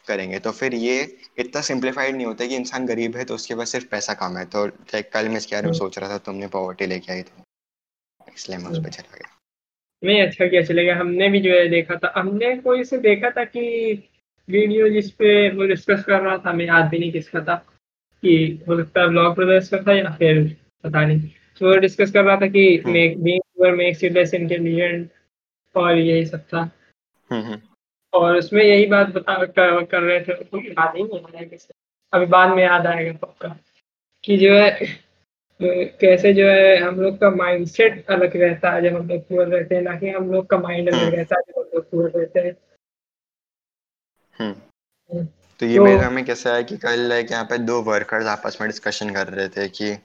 [0.08, 1.00] करेंगे। तो फिर ये
[1.38, 4.44] इतना सिंप्लीफाइड नहीं होता कि इंसान गरीब है तो उसके पास सिर्फ़ पैसा कम है।
[4.46, 7.42] तो लाइक कल मैं इसके बारे में सोच रहा था तुमने पॉवर्टी लेके आई तो।
[8.34, 9.33] इसलिए मैं उस पर चला गया।
[10.04, 13.44] नहीं अच्छा किया चलेगा। हमने भी जो है देखा था। हमने कोई से देखा था
[13.44, 13.62] कि
[14.50, 17.54] वीडियो जिसपे वो डिस्कस कर रहा था मैं याद भी नहीं किसका था
[18.22, 21.20] कि हो सकता है ब्लॉग ब्रदर्स का था या फिर पता नहीं।
[21.60, 25.10] तो वो डिस्कस कर रहा था कि मेक्स यू लेस इंटेलिजेंट
[25.74, 26.70] और यही सब था।
[27.30, 27.58] हम्म, हम्म।
[28.14, 31.74] और उसमें यही बात बता कर, कर रहे थे तो याद ही नहीं आया
[32.12, 33.58] अभी बाद में याद आएगा पक्का।
[34.24, 35.03] कि जो है
[35.60, 39.74] कैसे जो है हम लोग का माइंडसेट अलग रहता है जब हम लोग पुअर रहते
[39.74, 42.10] हैं ना कि हम लोग का माइंड अलग हम्म। रहता है जब हम लोग पुअर
[42.10, 42.56] रहते हैं
[44.34, 44.54] हम्म।
[45.10, 45.26] हम्म।
[45.60, 48.58] तो ये तो, मेरे में कैसा है कि कल लाइक यहाँ पे दो वर्कर्स आपस
[48.60, 49.96] में डिस्कशन कर रहे थे कि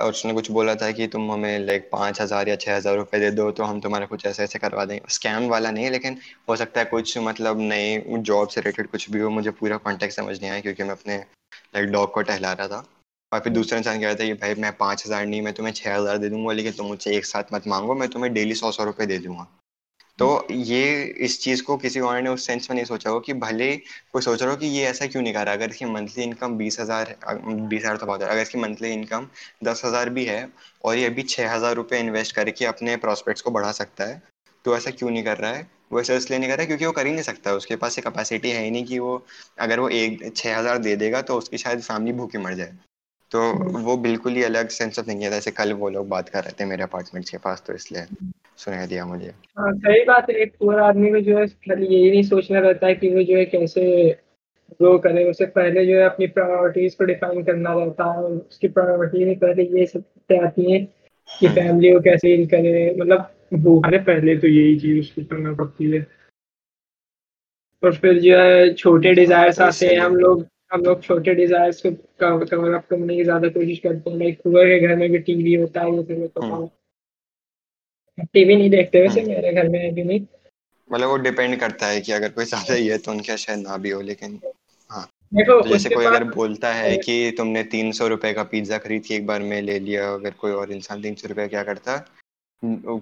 [0.00, 3.20] और उसने कुछ बोला था कि तुम हमें लाइक पाँच हज़ार या छः हज़ार रुपये
[3.20, 6.56] दे दो तो हम तुम्हारा कुछ ऐसे ऐसे करवा देंगे स्कैम वाला नहीं लेकिन हो
[6.56, 10.40] सकता है कुछ मतलब नए जॉब से रिलेटेड कुछ भी हो मुझे पूरा कॉन्टेक्ट समझ
[10.40, 12.84] नहीं आया क्योंकि मैं अपने लाइक डॉग को टहला रहा था
[13.32, 15.72] और फिर दूसरा इंसान कह रहा था कि भाई मैं पाँच हज़ार नहीं मैं तुम्हें
[15.74, 18.70] छः हज़ार दे दूँगा लेकिन तुम मुझसे एक साथ मत मांगो मैं तुम्हें डेली सौ
[18.72, 19.46] सौ रुपये दे दूँगा।
[20.18, 23.32] तो ये इस चीज़ को किसी और ने उस सेंस में नहीं सोचा हो कि
[23.34, 26.22] भले कोई सोच रहा हो कि ये ऐसा क्यों नहीं कर रहा अगर इसकी मंथली
[26.24, 29.26] इनकम बीस हज़ार बीस हज़ार तो बहुत है अगर इसकी मंथली इनकम
[29.64, 30.48] दस हज़ार भी है
[30.84, 34.22] और ये अभी छः हज़ार रुपये इन्वेस्ट करके अपने प्रॉस्पेक्ट्स को बढ़ा सकता है
[34.64, 35.66] तो ऐसा क्यों नहीं कर रहा है?
[35.92, 37.98] वो ऐसा इसलिए नहीं कर रहा है क्योंकि वो कर ही नहीं सकता उसके पास
[37.98, 39.24] ये कैपेसिटी है ही नहीं कि वो
[39.60, 42.72] अगर वो एक छः हज़ार दे देगा तो उसकी शायद फैमिली भूखी मर जाए।
[43.32, 43.40] तो
[43.78, 46.52] वो बिल्कुल ही अलग सेंस ऑफ़ थिंकिंग है। जैसे कल वो लोग बात कर रहे
[46.60, 48.04] थे मेरे अपार्टमेंट के पास तो इसलिए
[48.56, 52.10] सुनाई दिया मुझे। हाँ सही बात है। एक पूरा आदमी को जो है खाली यही
[52.10, 54.16] नहीं सोचना रहता है कि वो जो है कैसे
[54.72, 59.24] ग्रो करे। उससे पहले जो है अपनी प्रायोरिटीज को डिफाइन करना रहता है उसकी प्रायोरिटी
[59.24, 60.04] में पहले ये सब
[60.44, 60.78] आती है
[61.40, 65.52] कि फैमिली हम्म। को कैसे डील करे। मतलब भूखे पहले तो यही चीज़ उसको करना
[65.52, 66.06] पड़ती है।
[67.82, 71.90] और फिर जो है छोटे डिजायर्स आते हैं। हम लोग। हम लोग छोटे डिजायर्स को
[72.20, 75.54] कवर अप करने की ज़्यादा कोशिश करते हैं लाइक हुआ के घर में भी टीवी
[75.54, 76.66] होता है तो
[78.32, 80.20] टीवी नहीं देखते वैसे हम्म। मेरे घर में भी। नहीं
[80.90, 83.76] मतलब वो डिपेंड करता है कि अगर कोई ज़्यादा ही है तो उनके शायद ना
[83.76, 84.40] भी हो लेकिन
[84.90, 88.78] हाँ। देखो तो जैसे कोई अगर बोलता है कि तुमने तीन सौ रुपए का पिज्जा
[88.78, 91.62] खरीद के एक बार में ले लिया अगर कोई और इंसान तीन सौ रुपए क्या
[91.62, 91.96] करता?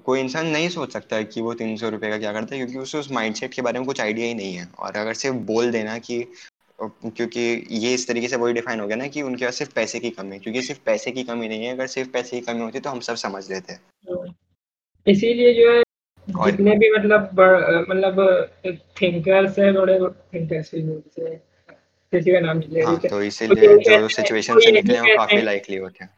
[0.04, 2.60] कोई इंसान नहीं सोच सकता है कि वो तीन सौ रुपए का क्या करता है
[2.60, 5.36] क्योंकि उसे उस माइंडसेट के बारे में कुछ आइडिया ही नहीं है। और अगर सिर्फ़
[5.46, 6.24] बोल देना कि
[6.80, 7.40] क्योंकि
[7.70, 10.10] ये इस तरीके से वही डिफाइन हो गया ना कि उनके पास सिर्फ़ पैसे की
[10.10, 12.80] कमी है। क्योंकि सिर्फ़ पैसे की कमी नहीं है। अगर सिर्फ़ पैसे की कमी होती
[12.80, 13.76] तो हम सब समझ लेते।
[15.06, 15.82] इसीलिए जो है
[16.28, 17.40] जितने भी मतलब
[17.90, 19.98] मतलब थिंकर्स है बड़े
[20.34, 20.70] थिंकर्स
[22.12, 26.04] किसी का नाम नहीं हाँ, तो इसीलिए जो सिचुएशन से निकले वो काफ़ी लाइकली होते
[26.04, 26.10] हैं।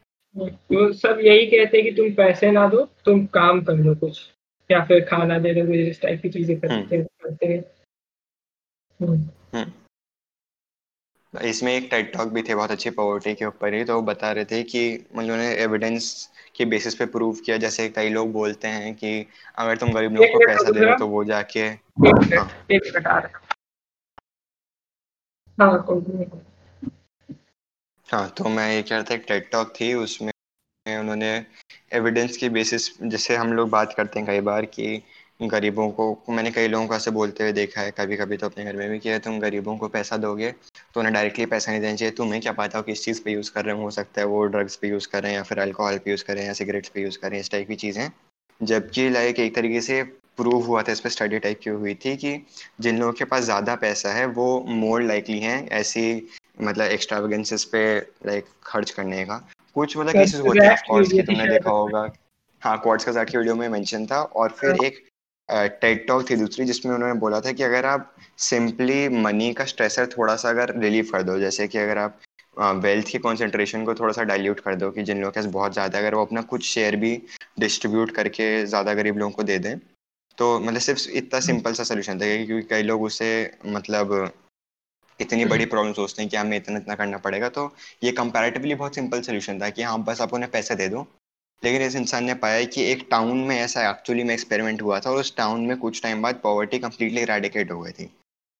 [0.49, 4.21] तो सब यही कहते हैं कि तुम पैसे ना दो तुम काम कर लो कुछ।
[4.71, 7.63] या फिर खाना दे दो इस टाइप की चीज़ें करते हम्म। करते हैं।
[8.99, 9.71] हम्म।
[11.33, 14.31] इसमें एक टेड टॉक भी थे बहुत अच्छी पॉवर्टी के ऊपर ही तो वो बता
[14.31, 18.67] रहे थे कि मतलब उन्होंने एविडेंस के बेसिस पे प्रूव किया जैसे कई लोग बोलते
[18.67, 19.25] हैं कि
[19.57, 22.49] अगर तुम गरीब लोगों को पैसा दे रहे हो तो वो जाके हाँ।
[25.57, 25.71] हाँ
[28.09, 30.31] हाँ तो मैं ये कह रहा था एक टेड टॉक थी उसमें
[30.85, 31.45] उन्होंने
[31.93, 35.01] एविडेंस की बेसिस जैसे हम लोग बात करते हैं कई बार कि
[35.39, 38.63] गरीबों को मैंने कई लोगों को ऐसे बोलते हुए देखा है कभी कभी तो अपने
[38.65, 41.95] घर में भी कि तुम गरीबों को पैसा दोगे तो उन्हें डायरेक्टली पैसा नहीं देना
[41.95, 44.43] चाहिए। तुम्हें क्या पता हो किस चीज़ पे यूज़ कर रहे हो सकता है वो
[44.45, 46.53] ड्रग्स पे यूज़ कर रहे हैं या फिर अल्कोहल पे यूज़ कर रहे हैं या
[46.53, 48.09] सिगरेट्स पे यूज़ कर रहे हैं इस टाइप की चीज़ें।
[48.61, 50.01] जबकि लाइक एक तरीके से
[50.37, 52.35] प्रूव हुआ था इस पर स्टडी टाइप की हुई थी कि
[52.81, 56.05] जिन लोगों के पास ज़्यादा पैसा है वो मोर लाइकली हैं ऐसी
[56.61, 57.83] मतलब एक्स्ट्रावेगेंसेस पे
[58.25, 59.37] लाइक खर्च करने का।
[59.75, 62.07] कुछ मतलब केसेस होते हैं ऑफ़ कोर्स कि तुमने देखा होगा।
[62.61, 65.03] हाँ क्वार्ट्स का की वीडियो में मेंशन था और फिर। एक
[65.49, 70.07] टेड टॉक थी दूसरी जिसमें उन्होंने बोला था कि अगर आप सिंपली मनी का स्ट्रेसर
[70.07, 72.19] थोड़ा सा अगर रिलीव कर दो जैसे कि अगर आप
[72.57, 75.73] वेल्थ की कॉन्सेंट्रेशन को थोड़ा सा डाइल्यूट कर दो कि जिन लोगों के पास बहुत
[75.73, 77.21] ज़्यादा अगर वो अपना कुछ शेयर भी
[77.59, 79.77] डिस्ट्रीब्यूट करके ज़्यादा गरीब लोगों को दे दें
[80.37, 83.29] तो मतलब सिर्फ़ इतना सिंपल सा सोल्यूशन था क्योंकि कई लोग उसे
[83.65, 84.31] मतलब
[85.19, 88.95] इतनी बड़ी प्रॉब्लम सोचते हैं कि हमें इतना इतना करना पड़ेगा तो ये कंपैरेटिवली बहुत
[88.95, 91.07] सिंपल सोल्यूशन था कि हाँ बस आप उन्हें पैसे दे दो
[91.63, 95.09] लेकिन इस इंसान ने पाया कि एक टाउन में ऐसा एक्चुअली में एक्सपेरिमेंट हुआ था
[95.09, 98.09] और उस टाउन में कुछ टाइम बाद पॉवर्टी कंप्लीटली रेडिकेट हो गई थी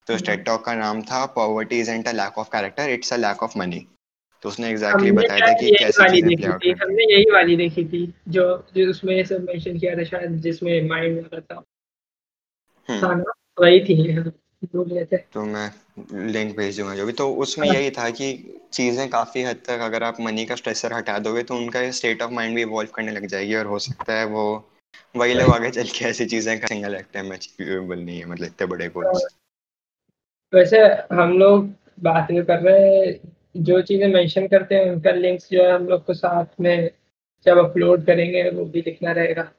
[0.08, 3.18] तो उस टेड टॉक का नाम था poverty isn't a lack of character it's a
[3.18, 3.88] lack of money
[4.44, 7.86] तो उसने एग्जैक्टली exactly बताया था कि कैसे चीज़ें प्ले आउट हमने यही वाली देखी
[7.86, 11.64] थी जो जो उसमें सब मेंशन किया था शायद जिसमें माइंड वाला था
[12.90, 13.24] हम्म। हाँ
[13.62, 15.72] वही थी। तो मैं
[16.32, 19.80] लिंक भेज दूँगा जो भी। तो उसमें हाँ। यही था कि चीज़ें काफ़ी हद तक
[19.80, 23.12] अगर आप मनी का स्ट्रेसर हटा दोगे तो उनका स्टेट ऑफ़ माइंड भी इवॉल्व करने
[23.12, 24.70] लग जाएगी और हो सकता है वो
[25.18, 28.46] वही लोग आगे चल के ऐसी चीज़ें का सिंगल एक्ट में अचीवेबल नहीं है मतलब
[28.46, 29.28] इतने बड़े गोल्स
[30.54, 30.80] वैसे
[31.16, 35.64] हम लोग बात नहीं कर रहे हैं जो चीज़ें मेंशन करते हैं उनका लिंक्स जो
[35.64, 36.92] है हम लोग को साथ में
[37.46, 39.52] जब अपलोड करेंगे वो भी लिखना रहेगा।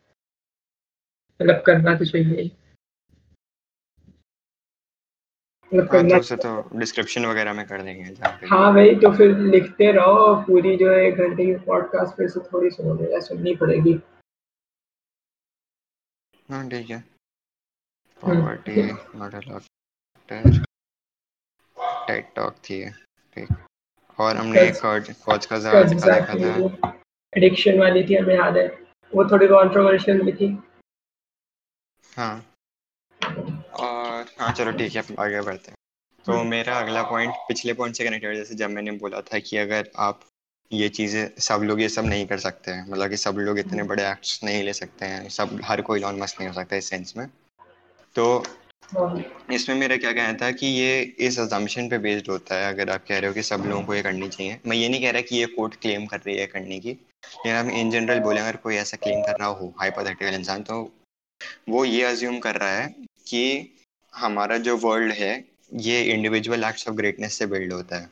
[1.43, 2.51] मतलब करना तो चाहिए।
[5.75, 10.77] हाँ, तो तो डिस्क्रिप्शन वगैरह में कर देंगे हाँ भाई तो फिर लिखते रहो पूरी
[10.77, 13.95] जो है घंटे की पॉडकास्ट फिर से थोड़ी सुन सुननी पड़ेगी।
[16.49, 16.99] हाँ ठीक है।
[18.23, 18.83] Poverty
[19.19, 19.69] model of
[22.09, 22.85] TED talk थी
[23.37, 23.49] ठीक।
[24.19, 24.81] और हमने एक
[25.25, 26.93] कोच का ज़्यादा देखा था।
[27.33, 28.67] एडिक्शन वाली थी हमें याद है।
[29.13, 30.57] वो थोड़ी कंट्रोवर्शियल भी थी।
[32.17, 32.35] हाँ।
[33.81, 35.77] और हाँ चलो ठीक है आगे बढ़ते हैं।
[36.25, 39.57] तो हम्म। मेरा अगला पॉइंट पिछले पॉइंट से कनेक्टेड जैसे जब मैंने बोला था कि
[39.57, 40.21] अगर आप
[40.71, 43.79] ये चीज़ें सब लोग ये सब नहीं कर सकते हैं मतलब कि सब लोग इतने
[43.79, 46.77] हम्म। बड़े एक्ट्स नहीं ले सकते हैं सब हर कोई लॉन मस्त नहीं हो सकता
[46.77, 47.27] इस सेंस में।
[48.17, 48.45] तो
[49.53, 53.05] इसमें मेरा क्या कहना था कि ये इस अजम्पशन पे बेस्ड होता है अगर आप
[53.09, 55.21] कह रहे हो कि सब लोगों को ये करनी चाहिए। मैं ये नहीं कह रहा
[55.21, 58.57] कि ये कोर्ट क्लेम कर रही है करने की। लेकिन हम इन जनरल बोले अगर
[58.57, 60.83] कोई ऐसा क्लेम कर रहा हो हाइपोथेटिकल इंसान तो
[61.69, 62.95] वो ये अज्यूम कर रहा है
[63.27, 63.43] कि
[64.13, 65.33] हमारा जो वर्ल्ड है
[65.73, 68.11] ये इंडिविजुअल एक्ट्स ऑफ़ ग्रेटनेस से बिल्ड होता है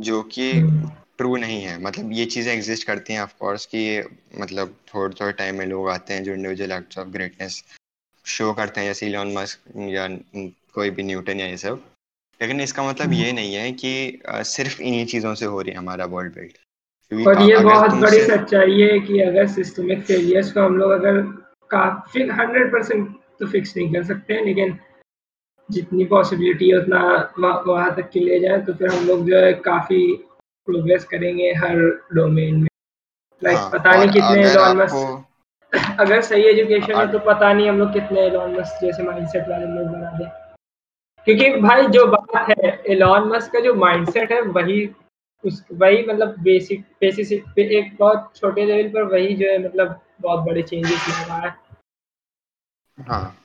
[0.00, 0.46] जो कि
[1.18, 3.82] ट्रू नहीं है। मतलब ये चीज़ें एग्जिस्ट करती हैं ऑफ़ कोर्स कि
[4.40, 7.62] मतलब थोड़े थोड़े टाइम में लोग आते हैं जो individual acts of greatness
[8.26, 10.06] show करते हैं जैसे इलॉन मस्क या
[10.74, 11.84] कोई भी न्यूटन या ये सब।
[12.40, 16.04] लेकिन इसका मतलब ये नहीं है कि सिर्फ़ इन्हीं चीज़ों से हो रही है हमारा
[16.06, 20.90] वर्ल्ड बिल्ड और ये बहुत बड़ी सच्चाई है कि अगर सिस्टमिक फेलियर्स को हम लोग
[20.90, 21.20] अगर
[21.70, 23.08] काफ़ी हंड्रेड परसेंट
[23.40, 24.78] तो फिक्स नहीं कर सकते हैं लेकिन
[25.68, 27.00] जितनी पॉसिबिलिटी है उतना
[27.66, 30.00] वहाँ तक के ले जाए तो फिर हम लोग जो है काफ़ी
[30.68, 31.78] प्रोग्रेस करेंगे हर
[32.14, 32.68] डोमेन में।
[33.42, 35.26] लाइक हाँ, पता नहीं कितने एलॉन मस्क
[36.00, 39.66] अगर सही एजुकेशन है तो पता नहीं हम लोग कितने एलॉन मस्क जैसे माइंडसेट वाले
[39.66, 40.28] लोग बना दें।
[41.26, 44.90] क्योंकि भाई जो बात है एलॉन मस्क का जो माइंडसेट है वही
[45.44, 50.40] उस वही मतलब बेसिक बेसिक एक बहुत छोटे लेवल पर वही जो है मतलब बहुत
[50.40, 51.54] बड़े चेंजेस ला रहा है।
[53.00, 53.36] हाँ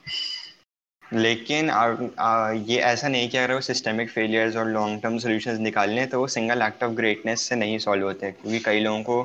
[1.04, 1.82] लेकिन आ,
[2.18, 6.20] आ, ये ऐसा नहीं कि अगर वो सिस्टमिक फेलियर्स और लॉन्ग टर्म सोल्यूशंस निकालने तो
[6.20, 9.22] वो सिंगल एक्ट ऑफ़ ग्रेटनेस से नहीं सॉल्व होते क्योंकि कई लोगों को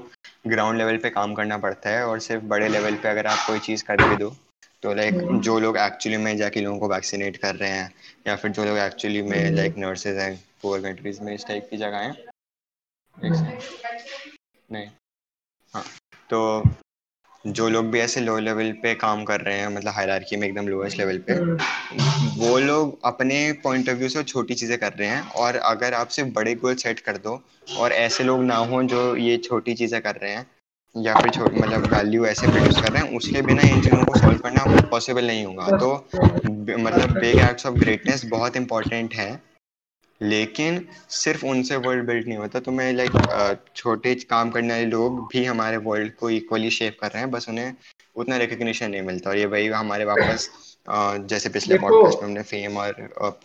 [0.47, 3.59] ग्राउंड लेवल पे काम करना पड़ता है और सिर्फ़ बड़े लेवल पे अगर आप कोई
[3.59, 4.35] चीज़ कर भी दो
[4.83, 7.91] तो लाइक हम्म। जो लोग एक्चुअली में जाके लोगों को वैक्सीनेट कर रहे हैं
[8.27, 11.67] या फिर जो लोग एक्चुअली में लाइक हम्म। नर्सेज हैं पुअर कंट्रीज़ में इस टाइप
[11.71, 12.15] की जगह हैं
[13.17, 13.57] हम्म।
[14.69, 14.87] नहीं
[15.73, 15.83] हाँ
[16.29, 16.41] तो
[17.47, 20.67] जो लोग भी ऐसे लो लेवल पे काम कर रहे हैं मतलब हायरार्की में एकदम
[20.67, 21.33] लोएस्ट लेवल पे
[22.39, 26.07] वो लोग अपने पॉइंट ऑफ़ व्यू से छोटी चीज़ें कर रहे हैं और अगर आप
[26.07, 27.41] सिर्फ़ बड़े गोल सेट कर दो
[27.79, 30.45] और ऐसे लोग ना हो जो ये छोटी चीज़ें कर रहे हैं
[30.95, 34.17] या फिर छोटी मतलब वैल्यू ऐसे प्रोड्यूस कर रहे हैं उसके बिना इन चीज़ों को
[34.19, 36.09] सॉल्व करना पॉसिबल नहीं होगा। तो
[36.79, 39.50] मतलब बिग एक्ट्स ऑफ़ ग्रेटनेस बहुत इंपॉर्टेंट है।
[40.21, 45.21] लेकिन सिर्फ़ उनसे वर्ल्ड बिल्ड नहीं होता तो मैं लाइक छोटे काम करने वाले लोग
[45.27, 47.73] भी हमारे वर्ल्ड को इक्वली शेप कर रहे हैं बस उन्हें
[48.15, 50.49] उतना रिकग्निशन नहीं मिलता और ये भाई हमारे वापस
[50.89, 52.93] जैसे पिछले पॉडकास्ट में हमने फेम और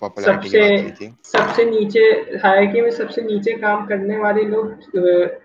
[0.00, 2.00] पॉपुलैरिटी की बात की थी सबसे नीचे
[2.44, 4.90] हायरार्की में सबसे नीचे काम करने वाले लोग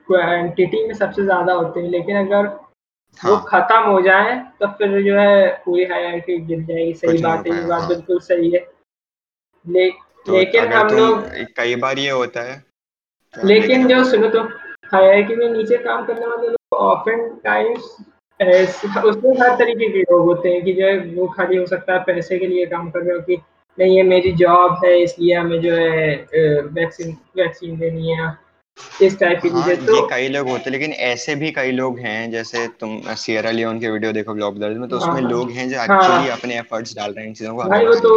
[0.07, 2.47] क्वांटिटी में सबसे ज़्यादा होते हैं लेकिन अगर
[3.19, 3.31] हाँ.
[3.31, 7.55] वो खत्म हो जाए तो फिर जो है पूरी हायरार्की गिर जाएगी सही बात है
[7.55, 8.65] ये बात हाँ। बिल्कुल सही है
[9.65, 9.89] ले,
[10.25, 11.23] तो लेकिन हम लोग
[11.57, 12.63] कई बार ये होता है
[13.33, 14.41] लेकिन जो सुनो तो
[14.93, 17.95] हायरार्की में नीचे काम करने वाले लोग ऑफन टाइम्स
[19.05, 22.03] उसमें हर तरीके के लोग होते हैं कि जो है वो खाली हो सकता है
[22.03, 23.37] पैसे के लिए काम कर रहे हो कि
[23.77, 26.15] नहीं ये मेरी जॉब है इसलिए हमें जो है
[26.77, 28.27] वैक्सीन वैक्सीन देनी है।
[29.01, 31.99] इस टाइप की हाँ, चीज़ें तो कई लोग होते हैं लेकिन ऐसे भी कई लोग
[31.99, 35.51] हैं जैसे तुम सियरा लियोन के वीडियो देखो ब्लॉग दर्ज में तो उसमें हाँ, लोग
[35.51, 38.13] हैं जो एक्चुअली हाँ, अपने एफर्ट्स डाल रहे हैं इन चीज़ों को भाई वो तो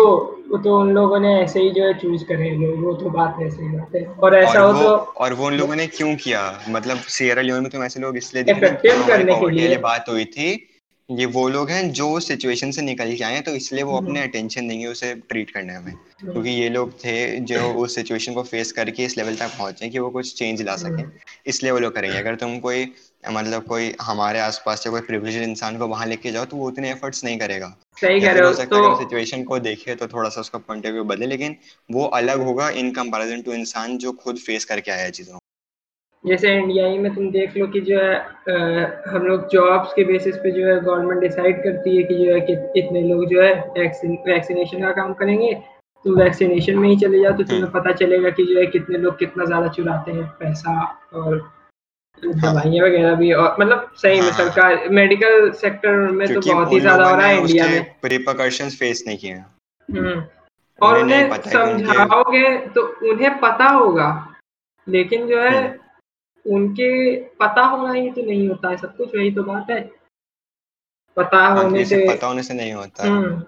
[0.51, 3.37] वो तो उन लोगों ने ऐसे ही जो है चूज़ करे लोग वो तो बात
[3.43, 6.15] ऐसे ही बात है। और ऐसा और हो तो और वो उन लोगों ने क्यों
[6.17, 6.43] किया?
[6.69, 8.71] मतलब सियरा लियोन में तुम ऐसे लोग इसलिए रहे
[9.07, 10.69] करने के लिए। बात हुई थी
[11.09, 14.23] ये वो लोग हैं जो सिचुएशन से निकल के आए हैं तो इसलिए वो अपने
[14.23, 18.35] अटेंशन हम्म। देंगे उसे ट्रीट करने में हम्म। क्योंकि ये लोग थे जो उस सिचुएशन
[18.35, 21.11] को फेस करके इस लेवल तक पहुँचे कि वो कुछ चेंज ला सके हम्म।
[21.47, 22.87] इसलिए वो लोग करेंगे अगर तुम कोई
[23.29, 26.91] मतलब कोई हमारे आसपास से कोई प्रिविलेज इंसान को वहाँ लेके जाओ तो वो उतने
[26.91, 30.59] एफर्ट्स नहीं करेगा सही कह रहे हो तो सिचुएशन को देखे तो थोड़ा सा उसका
[30.61, 31.57] पॉइंट ऑफ़ व्यू बदले लेकिन
[31.91, 35.39] वो अलग होगा इन कंपैरिजन टू इंसान जो खुद फेस करके आया चीज़ों
[36.25, 40.05] जैसे इंडिया ही में तुम देख लो कि जो है आ, हम लोग जॉब्स के
[40.05, 43.43] बेसिस पे जो है गवर्नमेंट डिसाइड करती है कि जो है कि इतने लोग जो
[43.43, 45.53] है वैक्सीनेशन का काम करेंगे
[46.05, 49.19] तुम वैक्सीनेशन में ही चले जाओ तो तुम्हें पता चलेगा कि जो है कितने लोग
[49.19, 50.81] कितना ज़्यादा चुराते हैं पैसा
[51.13, 51.39] और
[52.23, 56.81] दवाइयाँ वगैरह भी और मतलब सही में हाँ। सरकार मेडिकल सेक्टर में तो बहुत ही
[56.81, 59.33] ज़्यादा हो रहा है इंडिया में रिपरकशंस फेस नहीं किए
[59.89, 60.23] हम्म।
[60.79, 64.11] और उन्हें समझाओगे तो उन्हें पता होगा
[64.87, 65.84] लेकिन जो है हम्म।
[66.47, 69.81] उनके पता होना ही तो नहीं होता है सब कुछ वही तो बात है
[71.17, 73.43] पता हाँ, होने से पता होने से नहीं होता हम्म।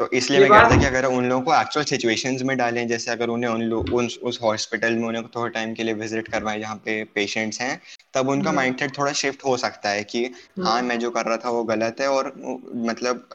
[0.00, 3.28] तो इसलिए मैं कहता कि अगर उन लोगों को एक्चुअल सिचुएशंस में डालें जैसे अगर
[3.28, 6.76] उन्हें उन लोग उन उस हॉस्पिटल में उन्हें थोड़ा टाइम के लिए विज़िट करवाएँ जहाँ
[6.76, 7.80] पे पेशेंट्स हैं
[8.14, 11.26] तब उनका माइंडसेट हम्म। थोड़ा शिफ्ट हो सकता है कि हाँ हम्म। मैं जो कर
[11.26, 12.32] रहा था वो गलत है और
[12.82, 13.28] मतलब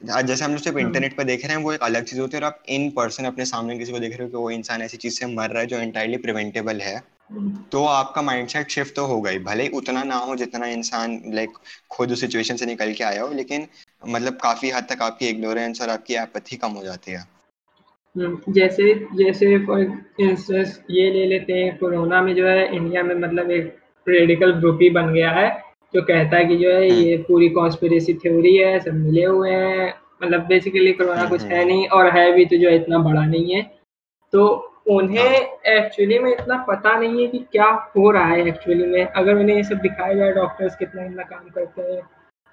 [0.00, 2.42] जैसे हम लोग सिर्फ़ इंटरनेट पर देख रहे हैं वो एक अलग चीज़ होती है
[2.42, 4.96] और आप इन पर्सन अपने सामने किसी को देख रहे हो कि वो इंसान ऐसी
[4.96, 7.00] चीज़ से मर रहा है जो इंटायरली प्रिवेंटेबल है
[7.72, 11.50] तो आपका माइंडसेट शिफ्ट तो होगा ही भले उतना ना हो जितना इंसान लाइक
[11.90, 13.66] खुद उस सिचुएशन से निकल के आया हो लेकिन
[14.08, 17.18] मतलब काफ़ी हद तक आपकी इग्नोरेंस और आपकी एपथी कम हो जाती है।
[18.16, 19.80] हम्म, जैसे जैसे फॉर
[20.20, 23.76] इंस्टेंस ये ले लेते हैं कोरोना में जो है इंडिया में मतलब एक
[24.08, 25.48] रेडिकल ग्रुप ही बन गया है
[25.94, 29.50] जो कहता है कि जो है ये हम्म। पूरी कॉन्स्पिरेसी थ्योरी है सब मिले हुए
[29.50, 32.98] हैं। मतलब बेसिकली कोरोना हम्म, कुछ है नहीं और है भी तो जो है इतना
[32.98, 33.62] बड़ा नहीं है।
[34.32, 38.86] तो उन्हें एक्चुअली हाँ। में इतना पता नहीं है कि क्या हो रहा है एक्चुअली
[38.86, 42.00] में अगर उन्हें ये सब दिखाया जाए डॉक्टर्स कितना इतना काम करते हैं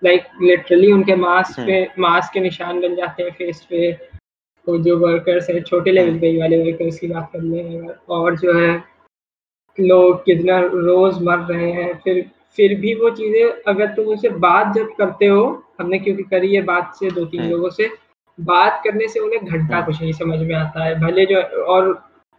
[0.01, 3.91] लाइक लिटरली उनके मास्क हम्म। पे मास्क के निशान बन जाते हैं फेस पे
[4.67, 8.53] तो जो वर्कर्स है छोटे लेवल पे वाले वर्कर्स की बात कर लें और जो
[8.53, 8.71] है
[9.77, 14.73] लोग कितना रोज मर रहे हैं फिर फिर भी वो चीज़ें अगर तुम उनसे बात
[14.75, 15.43] जब करते हो
[15.79, 17.89] हमने क्योंकि करी है बात से दो तीन हम्म। लोगों से
[18.39, 21.91] बात करने से उन्हें घंटा। कुछ नहीं समझ में आता है भले जो और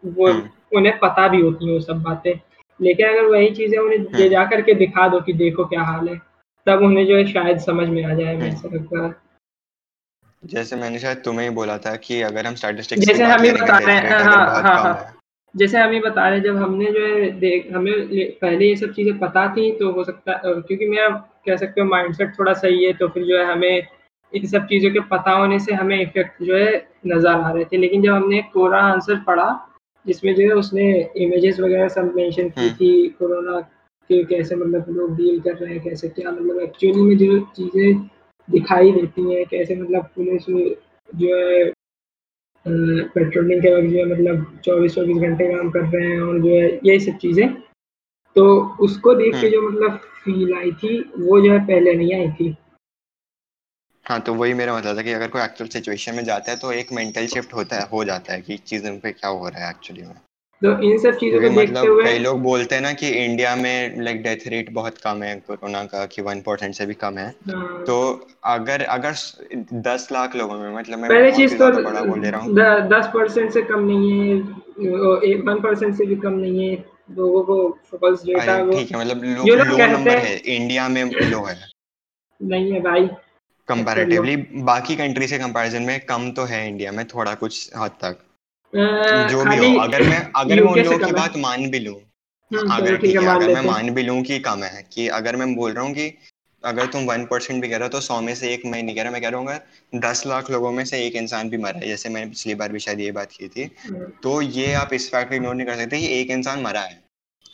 [0.05, 2.33] वो हम्म। उन्हें पता भी होती है वो सब बातें।
[2.81, 6.09] लेकिन अगर वही चीज़ें उन्हें ले हम्म। जा करके दिखा दो कि देखो क्या हाल
[6.09, 6.21] है
[6.67, 9.15] तब उन्हें जो है शायद समझ में आ जाए ऐसा लगता है।
[10.43, 13.79] जैसे मैंने शायद तुम्हें ही बोला था कि अगर हम स्टैटिस्टिक्स जैसे हम ही बता
[13.79, 15.15] रहे हैं हाँ हाँ हाँ
[15.55, 17.95] जैसे हम ही बता रहे हैं जब हमने जो है देख हमें
[18.41, 21.09] पहले ये सब चीज़ें पता थी तो हो सकता क्योंकि मेरा
[21.47, 23.87] कह सकते हो माइंडसेट थोड़ा सही है तो फिर जो है हमें
[24.33, 26.71] इन सब चीज़ों के पता होने से हमें इफ़ेक्ट जो है
[27.07, 29.49] नज़र आ रहे थे। लेकिन जब हमने कोरा आंसर पढ़ा
[30.07, 30.87] जिसमें जो है उसने
[31.19, 33.61] इमेजेस वगैरह सब मेंशन की हम्म। थी कोरोना
[34.11, 38.09] के कैसे मतलब लोग डील कर रहे हैं कैसे क्या मतलब एक्चुअली में जो चीज़ें
[38.49, 40.47] दिखाई देती हैं कैसे मतलब पुलिस
[41.11, 41.71] जो है
[43.15, 46.51] पेट्रोलिंग के वक्त जो है मतलब चौबीस चौबीस घंटे काम कर रहे हैं और जो
[46.51, 47.49] है यही सब चीज़ें
[48.37, 48.45] तो
[48.81, 52.29] उसको देख के हम्म। जो मतलब फील आई थी वो जो है पहले नहीं आई
[52.31, 52.55] थी
[54.07, 56.73] हाँ तो वही मेरा मतलब था कि अगर कोई एक्चुअल सिचुएशन में जाता है तो
[56.73, 59.71] एक मेंटल शिफ्ट होता है हो जाता है कि चीज़ों पे क्या हो रहा है
[59.71, 60.15] एक्चुअली में।
[60.63, 63.55] तो इन सब चीज़ों को देखते मतलब हुए कई लोग बोलते हैं ना कि इंडिया
[63.57, 67.19] में लाइक डेथ रेट बहुत कम है कोरोना का कि वन परसेंट से भी कम
[67.19, 67.97] है। हाँ। तो
[68.45, 69.15] अगर अगर
[69.83, 72.55] दस लाख लोगों में मतलब मैं पहले चीज़ तो बड़ा बोल रहा हूँ।
[72.89, 76.75] दस परसेंट से कम नहीं है वन परसेंट से भी कम नहीं है
[77.17, 77.57] लोगों को
[77.91, 81.61] फॉल्स डेटा ठीक है मतलब लो, लो नंबर है इंडिया में लो है।
[82.41, 83.09] नहीं है भाई।
[83.69, 88.19] कंपैरेटिवली बाकी कंट्री से कंपैरिजन में कम तो है इंडिया में थोड़ा कुछ हद तक।
[88.73, 91.97] जो भी हो अगर मैं अगर मैं उन लोगों की बात मान भी लूँ
[92.51, 95.55] हम्म, अगर ठीक है अगर मैं मान भी लूँ कि कम है कि अगर मैं
[95.55, 96.13] बोल रहा हूँ कि
[96.65, 98.97] अगर तुम वन परसेंट भी कह रहे हो तो सौ में से एक मैं नहीं
[98.97, 101.79] कह रहा मैं कह रहा हूँ दस लाख लोगों में से एक इंसान भी मरा
[101.79, 104.93] है जैसे मैंने पिछली बार भी शायद ये बात की थी हम्म। तो ये आप
[104.93, 107.02] इस फैक्ट इग्नोर नहीं कर सकते कि एक इंसान मरा है।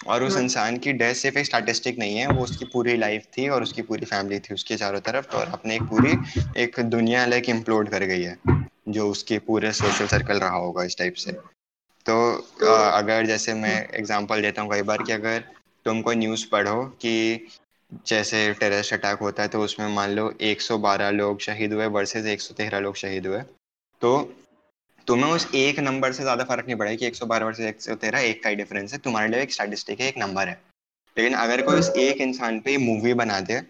[0.07, 3.27] और उस हाँ। इंसान की डेथ सिर्फ़ एक स्टैटिस्टिक नहीं है वो उसकी पूरी लाइफ
[3.39, 6.17] थी और उसकी पूरी फैमिली थी उसके चारों तरफ़ और अपने एक पूरी
[6.57, 8.39] एक दुनिया लाइक इम्प्लोड कर गई है
[8.89, 11.33] जो उसके पूरे सोशल सर्कल रहा होगा इस टाइप से
[12.07, 12.17] तो
[12.67, 15.45] आ, अगर जैसे मैं एग्जांपल देता हूँ कई बार कि अगर
[15.85, 17.47] तुम कोई न्यूज़ पढ़ो कि
[18.07, 22.81] जैसे टेररिस्ट अटैक होता है तो उसमें मान लो 112 लोग शहीद हुए वर्सेस 113
[22.81, 23.41] लोग शहीद हुए
[24.03, 24.11] तो
[25.09, 27.95] तुम्हें उस एक नंबर से ज़्यादा फ़र्क नहीं पड़ेगा कि 112 वर्सेस 113 एक सौ
[27.95, 30.61] तेरह एक का ही डिफरेंस है। तुम्हारे लिए एक स्टैटिस्टिक है एक नंबर है।
[31.19, 33.63] लेकिन अगर कोई उस एक इंसान पे मूवी बना दे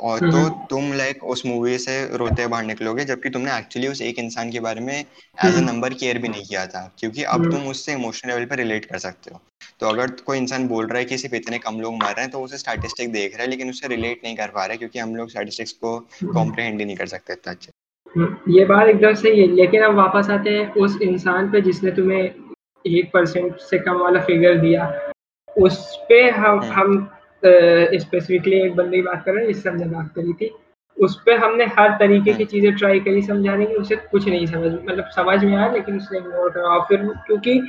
[0.00, 4.02] और तो हम्म। तुम लाइक उस मूवी से रोते बाहर निकलोगे जबकि तुमने एक्चुअली उस
[4.02, 7.50] एक इंसान के बारे में एज अ नंबर केयर भी नहीं किया था क्योंकि अब
[7.50, 9.40] तुम उससे इमोशनल लेवल पर रिलेट कर सकते हो।
[9.80, 12.30] तो अगर कोई इंसान बोल रहा है कि सिर्फ़ इतने कम लोग मर रहे हैं
[12.30, 14.98] तो उसे स्टैटिस्टिक देख रहा है लेकिन उससे रिलेट नहीं कर पा रहा है क्योंकि
[14.98, 17.81] हम लोग स्टैटिस्टिक्स को कॉम्प्रिहेंड ही नहीं कर सकते इतना अच्छे हम्म,
[18.14, 22.22] ये बात एकदम सही है लेकिन अब वापस आते हैं उस इंसान पे जिसने तुम्हें
[22.84, 24.90] एक परसेंट से कम वाला फिगर दिया
[25.56, 27.08] उस पे हम हम्म। हम
[27.42, 30.50] स्पेसिफिकली एक बंदे की बात कर रहे हैं जिससे हमने बात करी थी
[30.96, 34.46] उस पर हमने हर तरीके की हम्म। चीज़ें ट्राई करी समझाने की उसे कुछ नहीं
[34.46, 37.60] समझ मतलब समझ में आया लेकिन उसने इग्नोर करा और फिर क्योंकि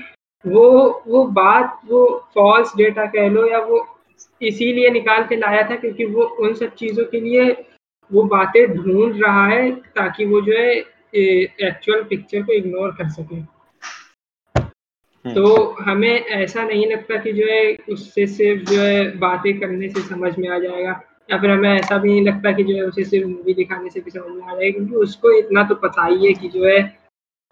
[0.46, 0.70] वो
[1.08, 3.86] वो बात वो फॉल्स डेटा कह लो या वो
[4.42, 7.52] इसीलिए निकाल के लाया था क्योंकि वो उन सब चीज़ों के लिए
[8.12, 10.74] वो बातें ढूंढ रहा है ताकि वो जो है
[11.16, 17.76] एक्चुअल पिक्चर को इग्नोर कर सके। हम्म। तो हमें ऐसा नहीं लगता कि जो है
[17.90, 21.98] उससे सिर्फ़ जो है बातें करने से समझ में आ जाएगा। या फिर हमें ऐसा
[21.98, 24.56] भी नहीं लगता कि जो है उसे सिर्फ़ मूवी दिखाने से भी समझ में आ
[24.56, 26.80] जाएगा क्योंकि उसको इतना तो पता ही है कि जो है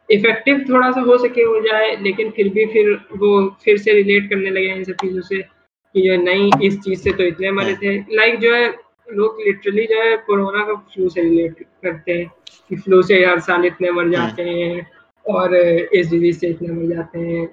[0.10, 3.30] इफ़ेक्टिव थोड़ा सा हो सके हो जाए लेकिन फिर भी फिर वो
[3.64, 7.12] फिर से रिलेट करने लगे इन सब चीज़ों से कि जो नहीं इस चीज़ से
[7.12, 8.70] तो इतने मरे थे। लाइक जो है
[9.14, 12.30] लोग लिटरली जो है कोरोना का फ्लू से रिलेट करते हैं।
[12.70, 14.88] कि फ्लू से हर साल इतने मर जाते हैं
[15.26, 17.44] और इस डिज़ीज़ से इतने मर जाते हैं।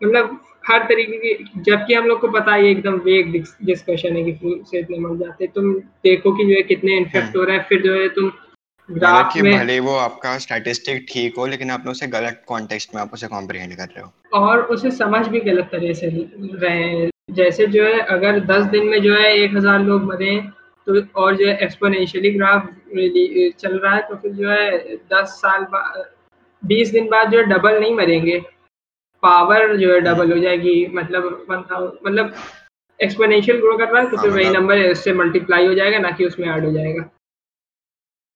[0.00, 3.32] मतलब हर तरीके की जबकि हम लोग को पता है एकदम वेग
[3.64, 5.72] डिस्कशन है कि फ्लू से इतने मर जाते हैं। तुम
[6.04, 8.30] देखो कि जो है कितने इन्फेक्ट हम्म। हो रहा है। फिर जो है तुम
[8.88, 13.10] ग्राफ में भले वो आपका स्टैटिस्टिक ठीक हो लेकिन आपने उसे गलत कॉन्टेक्स्ट में आप
[13.14, 17.66] उसे कॉम्प्रिहेंड कर रहे हो। और उसे समझ भी गलत तरह से रहे हैं। जैसे
[17.66, 20.34] जो है अगर दस दिन में जो है एक हज़ार लोग मरे
[20.86, 22.66] तो और जो है एक्सपोनेंशियली ग्राफ
[23.58, 26.04] चल रहा है तो फिर जो है दस साल बाद
[26.62, 28.38] बीस दिन बाद जो है डबल नहीं मरेंगे।
[29.22, 31.58] पावर जो है डबल हो जाएगी मतलब वन
[32.06, 32.34] मतलब
[33.00, 36.26] एक्सपोनेंशियल ग्रो कर रहा है तो फिर वही नंबर उससे मल्टीप्लाई हो जाएगा ना कि
[36.26, 37.02] उसमें ऐड हो जाएगा।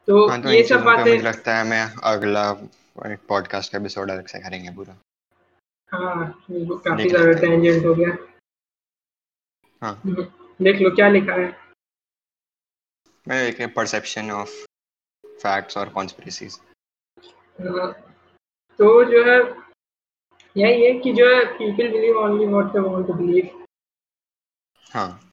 [0.09, 2.53] तो, हाँ, तो ये सब बातें मुझे लगता है मैं अगला
[3.29, 4.97] पॉडकास्ट का एपिसोड अलग से करेंगे पूरा।
[5.91, 8.17] हाँ काफ़ी ज़्यादा टेंजेंट हो गया।
[9.83, 10.01] हाँ।
[10.61, 11.49] देख लो क्या लिखा है।
[13.29, 14.51] मैं एक परसेप्शन ऑफ़
[15.27, 16.59] फैक्ट्स और कॉन्स्पिरेसीज
[18.79, 19.55] तो जो है
[20.57, 23.65] यही है कि जो है people believe only what they want to believe
[24.91, 25.33] हाँ।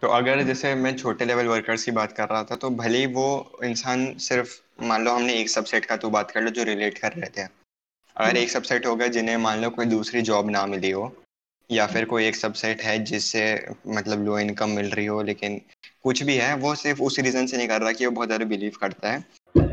[0.00, 3.06] तो अगर जैसे मैं छोटे लेवल वर्कर्स की बात कर रहा था तो भले ही
[3.06, 6.98] वो इंसान सिर्फ़ मान लो हमने एक सबसेट का तो बात कर लो जो रिलेट
[6.98, 7.48] कर रहे थे।
[8.16, 11.16] अगर। एक सबसेट हो गया जिन्हें मान लो कोई दूसरी जॉब ना मिली हो
[11.70, 15.60] या फिर कोई एक सबसेट है जिससे मतलब लो इनकम मिल रही हो लेकिन
[16.04, 18.44] कुछ भी है वो सिर्फ़ उस रीजन से नहीं कर रहा कि वो बहुत ज़्यादा
[18.44, 19.24] बिलीव करता है।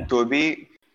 [0.07, 0.51] तो भी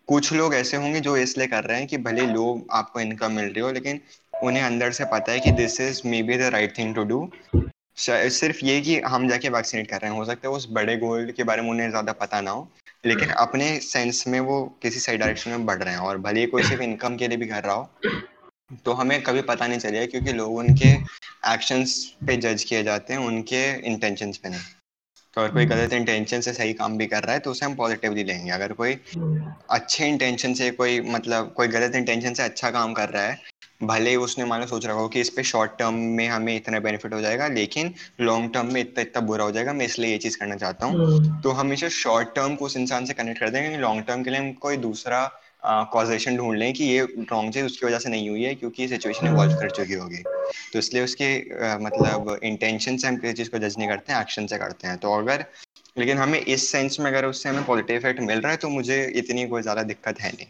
[0.07, 3.45] कुछ लोग ऐसे होंगे जो इसलिए कर रहे हैं कि भले लोग आपको इनकम मिल
[3.45, 3.99] रही हो लेकिन
[4.43, 7.29] उन्हें अंदर से पता है कि this is maybe the right thing to do
[7.97, 11.31] सिर्फ़ ये कि हम जाके वैक्सीनेट कर रहे हैं हो सकता है उस बड़े गोल
[11.31, 12.67] के बारे में उन्हें ज़्यादा पता ना हो
[13.05, 16.63] लेकिन अपने सेंस में वो किसी सही डायरेक्शन में बढ़ रहे हैं और भले कोई
[16.63, 17.89] सिर्फ़ इनकम के लिए भी कर रहा हो
[18.85, 20.93] तो हमें कभी पता नहीं चलेगा क्योंकि लोग उनके
[21.53, 21.97] एक्शंस
[22.27, 24.76] पे जज किए जाते हैं उनके इंटेंशंस पे नहीं।
[25.37, 27.75] अगर कोई हम्म। गलत इंटेंशन से सही काम भी कर रहा है तो उसे हम
[27.75, 32.71] पॉजिटिवली लेंगे अगर कोई हम्म। अच्छे इंटेंशन से कोई मतलब कोई गलत इंटेंशन से अच्छा
[32.71, 35.43] काम कर रहा है भले ही उसने मान लो सोच रखा हो कि इस पे
[35.43, 39.43] शॉर्ट टर्म में हमें इतना बेनिफिट हो जाएगा लेकिन लॉन्ग टर्म में इतना इतना बुरा
[39.43, 42.65] हो जाएगा मैं इसलिए ये चीज़ करना चाहता हूँ हम्म। तो हमेशा शॉर्ट टर्म को
[42.65, 45.25] उस इंसान से कनेक्ट कर देंगे लॉन्ग टर्म के लिए हम कोई दूसरा
[45.67, 47.01] कॉजेशन ढूंढ लें कि ये
[47.31, 50.23] रॉन्ग चीज़ उसकी वजह से नहीं हुई है, क्योंकि सिचुएशन इवॉल्व कर चुकी होगी।
[50.73, 51.29] तो इसलिए उसके
[51.85, 54.97] मतलब इंटेंशन से हम किसी चीज़ को जज नहीं करते हैं एक्शन से करते हैं।
[54.97, 55.45] तो अगर,
[55.95, 59.03] लेकिन हमें इस सेंस में अगर उससे हमें पॉजिटिव इफ़ेक्ट मिल रहा है तो मुझे
[59.15, 60.47] इतनी कोई ज़्यादा दिक्कत है नहीं।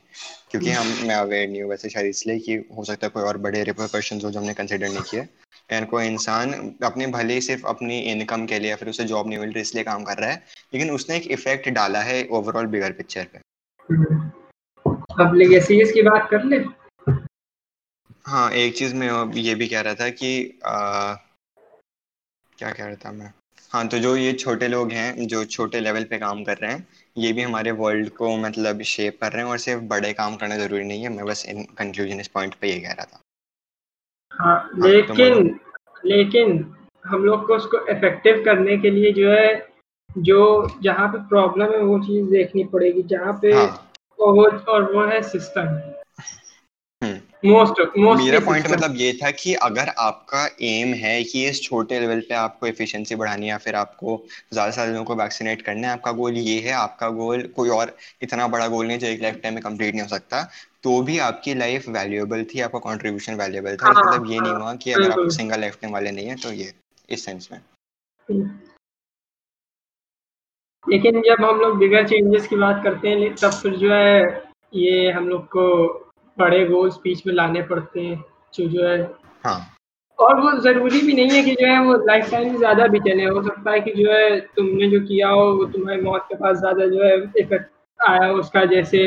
[0.51, 3.38] क्योंकि हम, मैं अवेयर नहीं हूँ वैसे शायद इसलिए कि हो सकता है कोई और
[3.38, 5.28] बड़े रिपोर्शन हो जो हमने कंसिडर नहीं किए।
[5.70, 6.53] एंड कोई इंसान
[6.84, 9.84] अपने भले ही सिर्फ़ अपनी इनकम के लिए फिर उसे जॉब नहीं मिल रही, इसलिए
[9.84, 10.43] काम कर रहा है,
[10.74, 13.39] लेकिन उसने एक इफ़ेक्ट डाला है ओवरऑल बिगर पिक्चर पे।
[15.20, 16.57] अब लेगेसीज की बात कर ले।
[18.26, 21.13] हाँ एक चीज़ मैं ये भी कह रहा था कि आ,
[22.57, 23.32] क्या कह रहा था मैं?
[23.72, 26.88] हाँ तो जो ये छोटे लोग हैं जो छोटे लेवल पे काम कर रहे हैं
[27.18, 30.57] ये भी हमारे वर्ल्ड को मतलब शेप कर रहे हैं और सिर्फ़ बड़े काम करना
[30.57, 33.20] ज़रूरी नहीं है। मैं बस इन कंक्लूजन इस पॉइंट पे ये कह रहा था।
[34.34, 39.68] हाँ, हाँ लेकिन तो लेकिन हम लोग को उसको इफ़ेक्टिव करने के लिए जो है
[40.18, 40.39] जो
[40.84, 43.87] जहाँ पे प्रॉब्लम है वो चीज़ देखनी पड़ेगी। जहाँ पे हाँ.
[44.20, 45.80] वो और वो है सिस्टम
[47.45, 51.99] मोस्ट मोस्ट मेरा पॉइंट मतलब ये था कि अगर आपका एम है कि इस छोटे
[51.99, 54.15] लेवल पे आपको एफिशिएंसी बढ़ानी है या फिर आपको
[54.53, 57.95] ज़्यादा से लोगों को वैक्सीनेट करना है आपका गोल ये है आपका गोल कोई और
[58.22, 60.43] इतना बड़ा गोल नहीं जो एक लाइफ टाइम में कंप्लीट नहीं हो सकता
[60.84, 64.74] तो भी आपकी लाइफ वैल्यूएबल थी आपका कंट्रीब्यूशन वैल्यूएबल था। मतलब ये नहीं हाँ, हुआ
[64.76, 66.74] कि अगर आप सिंगल लाइफ टाइम वाले नहीं है तो ये
[67.09, 67.59] इस सेंस में।
[70.88, 74.20] लेकिन जब हम लोग बिगर चेंजेस की बात करते हैं तब फिर जो है
[74.74, 75.66] ये हम लोग को
[76.38, 78.24] बड़े गोल्स बीच में लाने पड़ते हैं
[78.54, 79.02] जो जो है।
[79.44, 79.60] हाँ।
[80.20, 83.26] और वो ज़रूरी भी नहीं है कि जो है वो लाइफ टाइम ज़्यादा भी चले।
[83.26, 86.58] हो सकता है कि जो है तुमने जो किया हो वो तुम्हारी मौत के पास
[86.58, 87.70] ज़्यादा जो है इफ़ेक्ट
[88.00, 89.04] आया उसका जैसे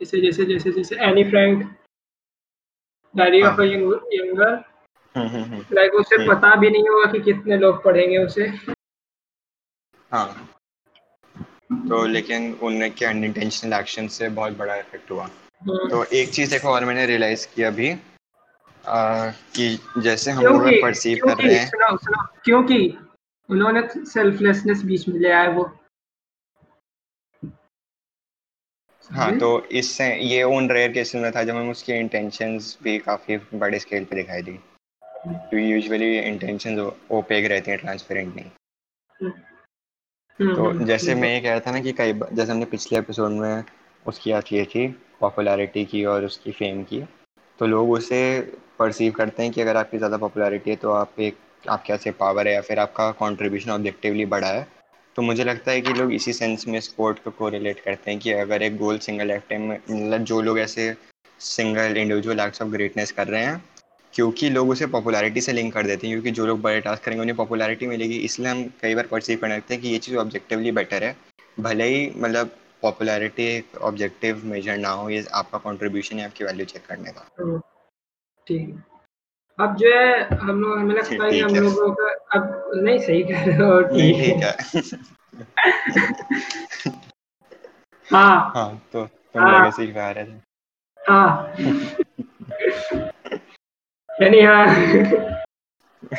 [0.00, 1.62] जैसे जैसे जैसे जैसे Anne Frank
[3.14, 4.52] diary of younger
[5.74, 8.46] like उसे हम्म। पता भी नहीं होगा कि कितने लोग पढ़ेंगे उसे।
[10.12, 10.48] हाँ।
[11.88, 15.24] तो लेकिन उनके अनइंटेंशनल एक्शन से बहुत बड़ा इफ़ेक्ट हुआ।
[15.62, 17.96] हाँ। तो एक चीज़ देखो और मैंने रियलाइज़ किया अभी
[18.86, 21.70] आ, कि जैसे हम लोग परसीव कर रहे हैं।
[22.44, 22.98] क्योंकि
[23.50, 25.78] उन्होंने सेल्फलेसनेस बीच में ले आया वो।
[29.10, 33.36] हाँ तो इससे ये उन रेयर केसेस में था जब हम उसके इंटेंशंस भी काफ़ी
[33.54, 34.58] बड़े स्केल पे दिखाई दी।
[35.28, 38.44] तो यूजुअली इंटेंशंस ओपेक रहती हैं ट्रांसपेरेंट नहीं।
[39.20, 39.32] हम्म,
[40.46, 43.30] तो हम्म, जैसे मैं ये कह रहा था ना कि कई जैसे हमने पिछले एपिसोड
[43.30, 43.64] में
[44.06, 44.86] उसकी बात की थी
[45.20, 47.02] पॉपुलैरिटी की और उसकी फेम की
[47.58, 48.20] तो लोग उसे
[48.78, 51.36] परसीव करते हैं कि अगर आपकी ज़्यादा पॉपुलैरिटी है तो आप एक
[51.68, 54.66] आपके से पावर है या फिर आपका कॉन्ट्रीब्यूशन ऑब्जेक्टिवली बढ़ा है
[55.16, 58.32] तो मुझे लगता है कि लोग इसी सेंस में स्पोर्ट को कोरिलेट करते हैं कि
[58.32, 60.94] अगर एक गोल सिंगल लाइफ टाइम में मतलब जो लोग ऐसे
[61.40, 63.64] single individual acts of greatness कर रहे हैं
[64.14, 67.20] क्योंकि लोग उसे पॉपुलैरिटी से लिंक कर देते हैं क्योंकि जो लोग बड़े टास्क करेंगे
[67.20, 70.72] उन्हें पॉपुलैरिटी मिलेगी। इसलिए हम कई बार परसीव करने लगते हैं कि ये चीज़ ऑब्जेक्टिवली
[70.72, 71.16] बेटर है।
[71.60, 72.50] भले ही मतलब
[72.82, 77.28] पॉपुलैरिटी एक ऑब्जेक्टिव मेजर ना हो ये आपका कंट्रीब्यूशन है आपकी वैल्यू चेक करने का।
[77.40, 77.58] हम्म,
[78.46, 78.82] ठीक
[79.58, 83.46] अब जो है हम लोग हमें लगता है। हम लोगों का अब नहीं सही कर
[83.46, 84.52] रहे हो ठीक है।
[88.08, 90.40] हाँ। हाँ। तो तुम हाँ, लेगेसी की रहे थे
[91.00, 91.54] हाँ।
[94.12, 94.66] यानी हाँ।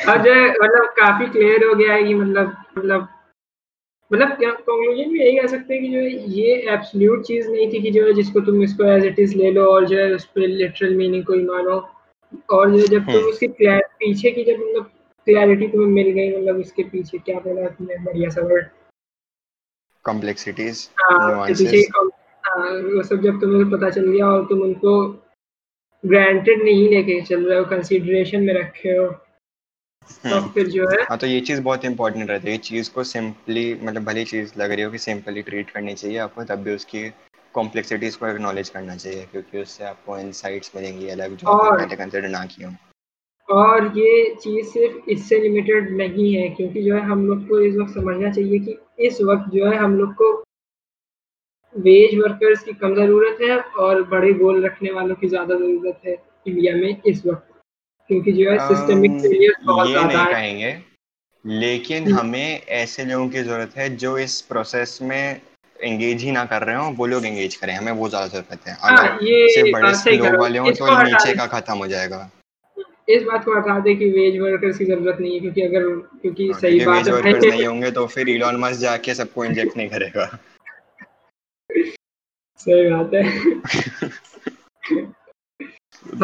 [0.08, 3.08] अब जो मतलब काफ़ी क्लियर हो गया है कि मतलब मतलब
[4.10, 7.80] मतलब कंक्लूजन में यही कह सकते हैं कि जो है ये एब्सोल्यूट चीज़ नहीं थी
[7.82, 10.24] कि जो है जिसको तुम इसको एज इट इज़ ले लो और जो है उस
[10.26, 11.78] पर लिटरल मीनिंग को ही मानो।
[12.52, 13.46] और जो जब तुम हम्म। उसके
[13.98, 14.90] पीछे की जब मतलब
[15.26, 18.66] क्लैरिटी तुम्हें मिल गई मतलब इसके पीछे क्या बोला तुमने बढ़िया सा वर्ड
[20.04, 24.96] कॉम्प्लेक्सिटीज हाँ, वो सब जब तुम्हें पता चल गया और तुम उनको
[26.06, 29.06] ग्रांटेड नहीं लेके चल रहे हो कंसीडरेशन में रखे हो।
[30.10, 33.74] तो। फिर जो है हाँ तो ये चीज़ बहुत इंपॉर्टेंट रहती है। चीज़ को सिंपली
[33.82, 37.08] मतलब भली चीज़ लग रही हो कि सिंपली ट्रीट करनी चाहिए आपको तब भी उसकी
[37.54, 42.44] कॉम्प्लेक्सिटीज को एक्नॉलेज करना चाहिए क्योंकि उससे आपको इनसाइट्स मिलेंगी अलग जो पहले कंसिडर ना
[42.44, 42.68] किए
[43.48, 47.76] और ये चीज़ सिर्फ़ इससे लिमिटेड नहीं है क्योंकि जो है हम लोग को इस
[47.76, 50.44] वक्त समझना चाहिए कि इस वक्त जो है हम लोग को
[51.74, 56.16] वेज वर्कर्स की कम ज़रूरत है और बड़े गोल रखने वालों की ज़्यादा ज़रूरत है
[56.46, 57.50] इंडिया में इस वक्त।
[58.10, 60.76] क्योंकि जो है सिस्टमिक फेलियर बहुत ज़्यादा है। कहेंगे।
[61.44, 65.40] लेकिन हम्म। हमें ऐसे लोगों की ज़रूरत है जो इस प्रोसेस में
[65.76, 68.74] एंगेज ही ना कर रहे हो वो लोग एंगेज करें हमें वो ज़्यादा ज़रूरत है।
[68.74, 72.30] हाँ, अगर सिर्फ़ बड़े लोग वाले हो तो नीचे का खत्म हो जाएगा।
[73.08, 75.88] इस बात को हटा दे कि वेज वर्कर्स की ज़रूरत नहीं है क्योंकि अगर
[76.22, 79.76] क्योंकि हाँ, सही बात वेज वर्कर्स नहीं होंगे तो फिर इलॉन मस्क जाके सबको इंजेक्ट
[79.76, 80.30] नहीं करेगा।
[82.66, 83.24] सही बात है।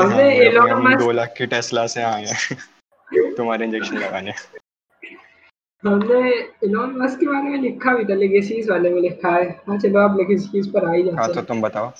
[0.01, 2.57] हमने एलोन मस्क दो लाख के टेस्ला से आए हैं
[3.36, 4.32] तुम्हारे इंजेक्शन लगाने।
[5.84, 6.30] हमने
[6.64, 10.01] एलोन मस्क के बारे में लिखा भी था लेगेसीज वाले में लिखा है। हाँ चलो
[10.01, 11.93] आप लेगेसीज पर आ ही जाते हाँ तो तुम बताओ।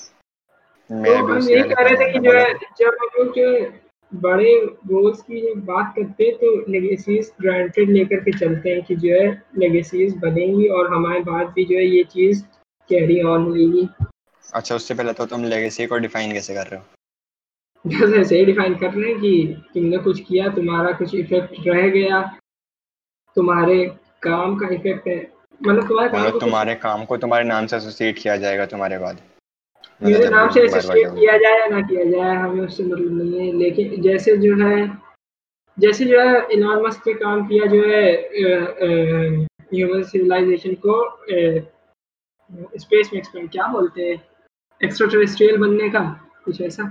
[0.91, 3.71] मैं तो भी हम ये कह रहे थे कि जो है जब हम लोग जो
[4.13, 8.95] बड़े गोल्स की जब बात करते हैं तो लेगेसीज ग्रांटेड लेकर के चलते हैं कि
[8.95, 12.43] जो है लेगेसीज बनेंगी और हमारे बाद भी जो है ये चीज़
[12.89, 13.89] कैरी ऑन होगी।
[14.53, 16.85] अच्छा उससे पहले तो तुम लेगेसी को डिफाइन कैसे कर रहे हो?
[17.85, 21.87] बस ऐसे ही डिफाइन कर रहे हैं कि तुमने कुछ किया तुम्हारा कुछ इफ़ेक्ट रह
[21.89, 22.21] गया
[23.37, 23.85] तुम्हारे
[24.23, 25.17] काम का इफ़ेक्ट है।
[25.61, 29.21] मतलब तुम्हारे काम मतलब तुम्हारे काम को तुम्हारे नाम से एसोसिएट किया जाएगा तुम्हारे बाद।
[30.01, 33.57] मेरे नाम से एसोसिएट किया जाए या ना किया जाए हमें उससे मतलब नहीं है।
[33.57, 34.79] लेकिन जैसे जो है
[35.77, 38.03] जैसे जो है इलान मस्क ने काम किया जो है
[39.73, 40.95] ह्यूमन सिविलाइजेशन को
[42.79, 44.17] स्पेस में एक्सपेंड क्या बोलते हैं?
[44.83, 45.99] एक्स्ट्रा टेरेस्ट्रियल बनने का
[46.45, 46.83] कुछ ऐसा।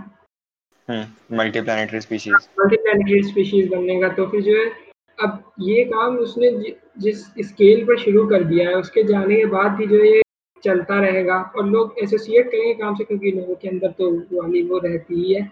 [1.32, 4.66] Multi planetary species multi planetary species बनने का तो फिर जो है
[5.18, 6.50] अब ये काम उसने
[6.98, 10.22] जिस स्केल पर शुरू कर दिया है उसके जाने के बाद भी जो ये
[10.64, 14.78] चलता रहेगा। और लोग एसोसिएट करेंगे काम से क्योंकि लोगों के अंदर तो वाली वो
[14.78, 15.42] रहती ही है।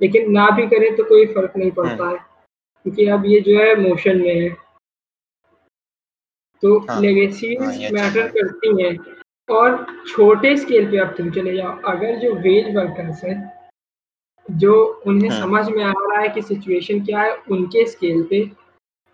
[0.00, 2.18] लेकिन ना भी करें तो कोई फ़र्क नहीं पड़ता हम्म। है
[2.84, 4.50] क्योंकि अब ये जो है मोशन में है।
[6.62, 8.96] तो हाँ, लेगेसी मैटर तो करती हैं।
[9.50, 13.38] और छोटे स्केल पे अब तुम चले जाओ अगर जो वेज वर्कर्स हैं
[14.46, 14.74] जो
[15.06, 18.42] उन्हें हाँ। समझ में आ रहा है कि सिचुएशन क्या है उनके स्केल पे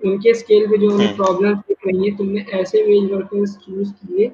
[0.01, 3.93] उनके स्केल पे जो उन्हें प्रॉब्लम हाँ। दिख रही है तुमने ऐसे वेज वर्कर्स चूज़
[3.93, 4.31] किए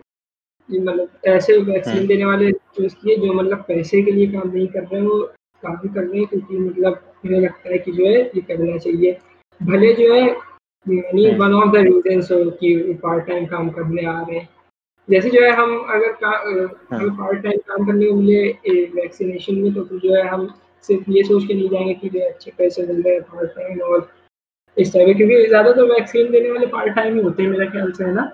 [0.69, 4.67] मतलब ऐसे वैक्सीन हाँ। देने वाले चूज़ किए जो मतलब पैसे के लिए काम नहीं
[4.67, 5.21] कर रहे हैं वो
[5.63, 9.19] काम कर रहे हैं क्योंकि मतलब मुझे लगता है कि जो है ये करना चाहिए
[9.61, 10.27] भले जो है
[11.37, 14.49] वन ऑफ़ द रीजन हो कि पार्ट टाइम काम करने आ रहे हैं
[15.09, 16.31] जैसे जो है हम अगर का,
[16.91, 20.47] हाँ। पार्ट टाइम काम करने को मिले वैक्सीनेशन में तो फिर जो है हम
[20.89, 24.11] सिर्फ़ ये सोच के नहीं जाएँगे कि अच्छे पैसे मिल रहे हैं पार्ट टाइम और
[24.77, 27.93] इस तरह क्योंकि ज़्यादा तो वैक्सीन देने वाले पार्ट टाइम ही होते हैं मेरे ख्याल
[27.93, 28.31] से है ना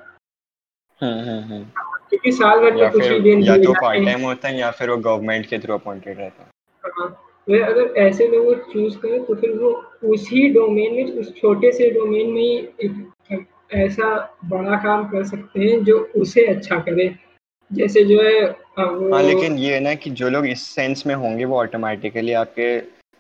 [1.01, 1.65] हम्म, हम्म, हम्म।
[2.09, 4.91] क्योंकि साल भर में कुछ ही दिन या तो पार्ट टाइम होता है या फिर
[4.91, 7.09] वो गवर्नमेंट के थ्रू अपॉइंटेड रहता है हाँ,
[7.49, 9.71] तो अगर ऐसे लोग चूज़ करें तो फिर वो
[10.13, 12.89] उसी डोमेन में उस छोटे से डोमेन में ही
[13.71, 14.09] ऐसा
[14.45, 17.15] बड़ा काम कर सकते हैं जो उसे अच्छा करे।
[17.71, 18.47] जैसे जो है
[18.79, 22.77] हाँ लेकिन ये है ना कि जो लोग इस सेंस में होंगे वो ऑटोमेटिकली आपके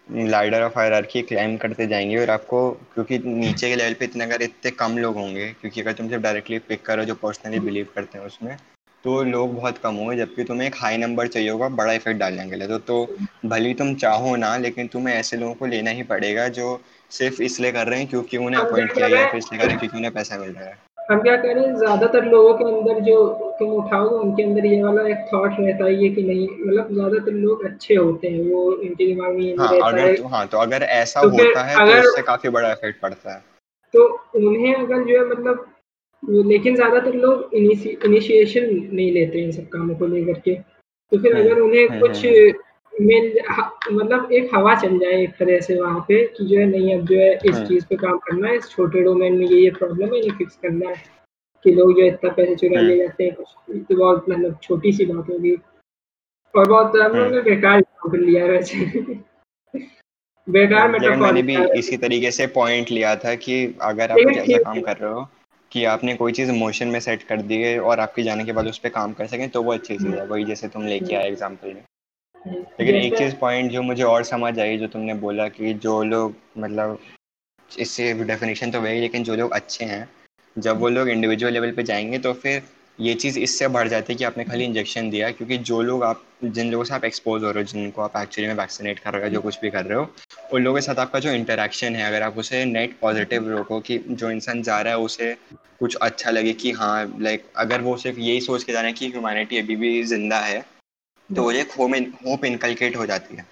[0.09, 4.42] लाइडर ऑफ़ हायरार्की क्लाइम करते जाएँगे और आपको, क्योंकि नीचे के लेवल पे इतने अगर
[4.42, 8.18] इतने कम लोग होंगे, क्योंकि अगर तुम सिर्फ़ डायरेक्टली पिक करो जो पर्सनली बिलीव करते
[8.18, 8.57] हैं उसमें
[9.05, 12.49] तो लोग बहुत कम होंगे, जबकि तुम्हें एक हाई नंबर चाहिए होगा बड़ा इफ़ेक्ट डालने
[12.51, 16.03] के लिए। तो तो भली तुम चाहो ना, लेकिन तुम्हें ऐसे लोगों को लेना ही
[16.03, 16.80] पड़ेगा जो
[17.11, 19.30] सिर्फ़ इसलिए कर रहे हैं क्योंकि उन्हें अपॉइंट किया गया है?
[19.30, 20.76] फिर इसलिए कर रहे हैं क्योंकि उन्हें पैसा मिल रहा है।
[21.11, 23.16] हम क्या करें ज़्यादातर लोगों के अंदर जो
[23.59, 27.32] तुम उठाओगे उनके अंदर ये वाला एक थॉट रहता है ये कि नहीं मतलब ज़्यादातर
[27.34, 30.46] लोग अच्छे होते हैं वो इनके दिमाग में ये हाँ, रहता अगर है। तो, हाँ
[30.48, 33.40] तो अगर ऐसा तो होता है तो अगर, तो उससे काफ़ी बड़ा इफ़ेक्ट पड़ता है।
[33.94, 34.06] तो
[34.36, 35.66] उन्हें अगर जो है मतलब
[36.46, 41.44] लेकिन ज़्यादातर लोग इनिशिएशन नहीं लेते इन सब कामों को लेकर के। तो फिर हम्म,
[41.44, 42.24] अगर उन्हें हम्म, कुछ
[43.01, 43.38] मिल
[43.92, 47.05] मतलब एक हवा चल जाए एक तरह से वहाँ पे कि जो है नहीं अब
[47.07, 49.70] जो है इस हाँ। चीज़ पे काम करना है इस छोटे डोमेन में ये ये
[49.70, 50.96] प्रॉब्लम है ये फिक्स करना है
[51.64, 54.92] कि लोग जो इतना पैसे चुरा ले हाँ। जाते हैं कुछ तो बहुत मतलब छोटी
[54.92, 55.57] सी बात होगी।
[56.55, 58.84] और बहुत हम हाँ। ने बेकार कर लिया वैसे।
[60.46, 64.80] बेकार में मैंने भी इसी तरीके से पॉइंट लिया था कि अगर आप ऐसा काम
[64.80, 65.28] कर रहे हो
[65.72, 68.66] कि आपने कोई चीज़ मोशन में सेट कर दी है और आपके जाने के बाद
[68.66, 71.28] उस पर काम कर सकें तो वो अच्छी चीज़ है वही जैसे तुम लेके आए
[71.28, 71.82] एग्ज़ाम्पल में।
[72.47, 76.34] लेकिन एक चीज़ पॉइंट जो मुझे और समझ आई जो तुमने बोला कि जो लोग
[76.59, 76.99] मतलब
[77.78, 80.09] इससे डेफिनेशन तो वही लेकिन जो लोग अच्छे हैं
[80.57, 82.62] जब वो लोग इंडिविजुअल लेवल पे जाएँगे तो फिर
[83.01, 86.22] ये चीज़ इससे बढ़ जाती है कि आपने खाली इंजेक्शन दिया क्योंकि जो लोग आप
[86.45, 89.22] जिन लोगों से आप एक्सपोज हो रहे हो जिनको आप एक्चुअली में वैक्सीनेट कर रहे
[89.22, 90.09] हो जो कुछ भी कर रहे हो
[90.53, 93.99] उन लोगों के साथ आपका जो इंटरेक्शन है अगर आप उसे नेट पॉजिटिव रोको कि
[94.11, 95.34] जो इंसान जा रहा है उसे
[95.80, 98.99] कुछ अच्छा लगे कि हाँ लाइक अगर वो सिर्फ़ यही सोच के जा रहे हैं
[98.99, 100.78] कि ह्यूमैनिटी अभी भी ज़िंदा है
[101.31, 101.95] तो वो एक होम
[102.26, 103.45] होप इनकलकेट हो जाती है।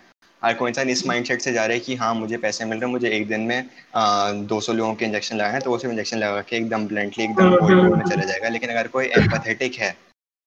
[0.43, 2.87] हर कोई इंसान इस माइंडसेट से जा रहा है कि हाँ मुझे पैसे मिल रहे
[2.87, 3.69] हैं मुझे एक दिन में
[4.47, 7.45] दो सौ लोगों के इंजेक्शन लगाए तो वो सिर्फ़ इंजेक्शन लगा के एकदम ब्लेंटली एकदम
[7.93, 9.95] में चला जाएगा। लेकिन अगर कोई एम्पथेटिक है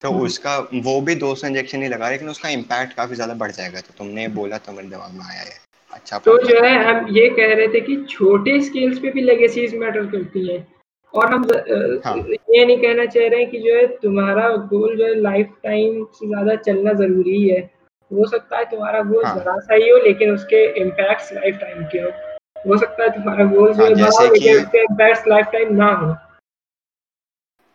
[0.01, 3.33] तो हम्म। उसका वो भी दो सौ इंजेक्शन ही लगा लेकिन उसका इम्पैक्ट काफ़ी ज़्यादा
[3.35, 5.57] बढ़ जाएगा। तो तुमने बोला तो मेरे दिमाग में आया है
[5.93, 9.75] अच्छा तो जो है हम ये कह रहे थे कि छोटे स्केल्स पे भी लेगेसीज
[9.75, 10.65] मैटर करती हैं।
[11.13, 11.43] और हम
[12.05, 12.15] हाँ.
[12.49, 16.03] ये नहीं कहना चाह रहे हैं कि जो है तुम्हारा गोल जो है लाइफ टाइम
[16.13, 17.59] से ज़्यादा चलना ज़रूरी है
[18.11, 19.35] हो सकता है तुम्हारा गोल हाँ.
[19.35, 22.11] जरा सा ही हो लेकिन उसके इम्पैक्ट लाइफ टाइम के हो
[22.67, 26.13] हो सकता है तुम्हारा गोल जो हाँ, है लेकिन उसके इम्पैक्ट लाइफ टाइम ना हो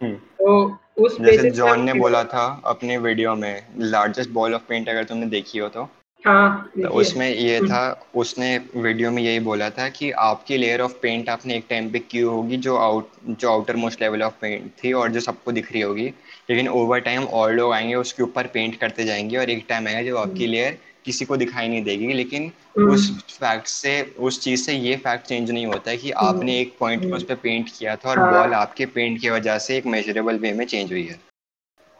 [0.00, 4.88] हम्म। तो उस जैसे जॉन ने बोला था अपने वीडियो में लार्जेस्ट बॉल ऑफ़ पेंट
[4.88, 5.88] अगर तुमने देखी हो तो
[6.24, 10.80] हाँ, तो उसमें ये हम्म। था उसने वीडियो में यही बोला था कि आपकी लेयर
[10.80, 14.34] ऑफ़ पेंट आपने एक टाइम पे की होगी जो आउट जो outer most level of
[14.40, 16.06] paint थी और जो सबको दिख रही होगी
[16.50, 20.02] लेकिन ओवर टाइम और लोग आएँगे उसके ऊपर पेंट करते जाएँगे और एक टाइम आएगा
[20.02, 24.40] जो आपकी लेयर हम्म। किसी को दिखाई नहीं देगी लेकिन हम्म। उस फैक्ट से उस
[24.40, 27.34] चीज़ से ये फैक्ट चेंज नहीं होता है कि आपने एक पॉइंट पर उस पर
[27.34, 30.64] पेंट किया था और बॉल हाँ। आपके पेंट की वजह से एक मेजरेबल वे में
[30.66, 31.20] चेंज हुई है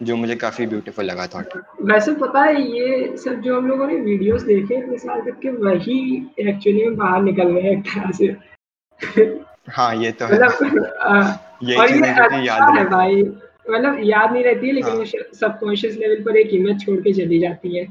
[0.03, 1.45] जो मुझे काफ़ी ब्यूटीफुल लगा था।
[1.83, 5.51] वैसे पता है ये सब जो हम लोगों ने वीडियोस देखे इतने साल तक के
[5.51, 8.27] वही एक्चुअली में बाहर निकल रहे हैं एक तरह से।
[9.71, 13.23] हाँ ये तो है। मतलब ये और ये अच्छा याद है भाई।
[13.71, 15.05] मतलब याद नहीं रहती है लेकिन हाँ।
[15.41, 17.87] सबकॉन्शियस लेवल पर एक इमेज छोड़ के चली जाती हाँ,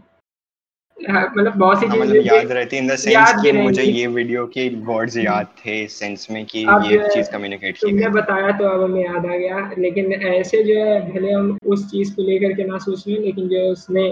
[1.10, 4.45] मतलब बहुत सी हाँ, चीज़ें मतलब याद रहती इन द सेंस कि मुझे ये वीडियो
[4.47, 8.84] के वर्ड्स याद थे सेंस में कि ये चीज़ कम्युनिकेट की तुमने बताया तो अब
[8.84, 12.64] हमें याद आ गया लेकिन ऐसे जो है भले हम उस चीज़ को लेकर के
[12.64, 14.12] ना सोच लें लेकिन जो उसने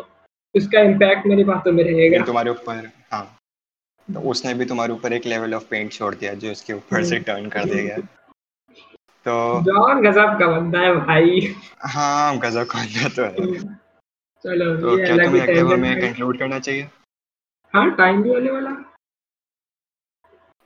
[0.56, 3.24] उसका इम्पैक्ट मेरी बातों में रहेगा। तुम्हारे ऊपर हाँ
[4.14, 7.20] तो उसने भी तुम्हारे ऊपर एक लेवल ऑफ़ पेंट छोड़ दिया जो इसके ऊपर से
[7.20, 7.98] टर्न कर दिया
[9.26, 13.80] तो जॉन गजब का बंदा है भाई। हाँ गजब का अंदर तो है।
[14.44, 16.89] चलो तो ये क्या तुम्हें हमें है। कंक्लूड करना चाहिए?
[17.74, 18.70] हाँ टाइम भी होने वाला।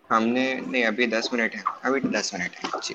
[0.10, 2.94] हमने नहीं अभी दस मिनट है। अभी दस मिनट है जी।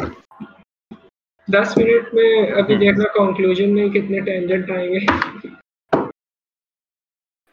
[1.48, 5.06] दस मिनट में अभी हम्म। देखना कंक्लूजन में कितने टेंजेंट आएँगे।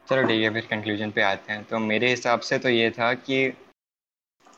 [0.08, 3.14] चलो ठीक है फिर कंक्लूजन पे आते हैं। तो मेरे हिसाब से तो ये था
[3.14, 3.48] कि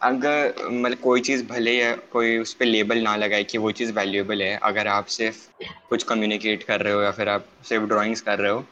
[0.01, 3.91] अगर मतलब कोई चीज़ भले या कोई उस पर लेबल ना लगाए कि वो चीज़
[3.93, 8.21] वैल्यूएबल है अगर आप सिर्फ़ कुछ कम्युनिकेट कर रहे हो या फिर आप सिर्फ़ ड्राइंग्स
[8.21, 8.63] कर रहे हो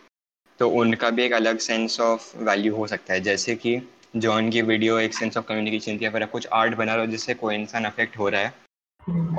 [0.60, 3.80] तो उनका भी एक अलग सेंस ऑफ़ वैल्यू हो सकता है। जैसे कि
[4.16, 7.06] जॉन की वीडियो एक सेंस ऑफ़ कम्युनिकेशन थी या फिर आप कुछ आर्ट बना रहे
[7.06, 8.54] हो जिससे कोई इंसान अफेक्ट हो रहा है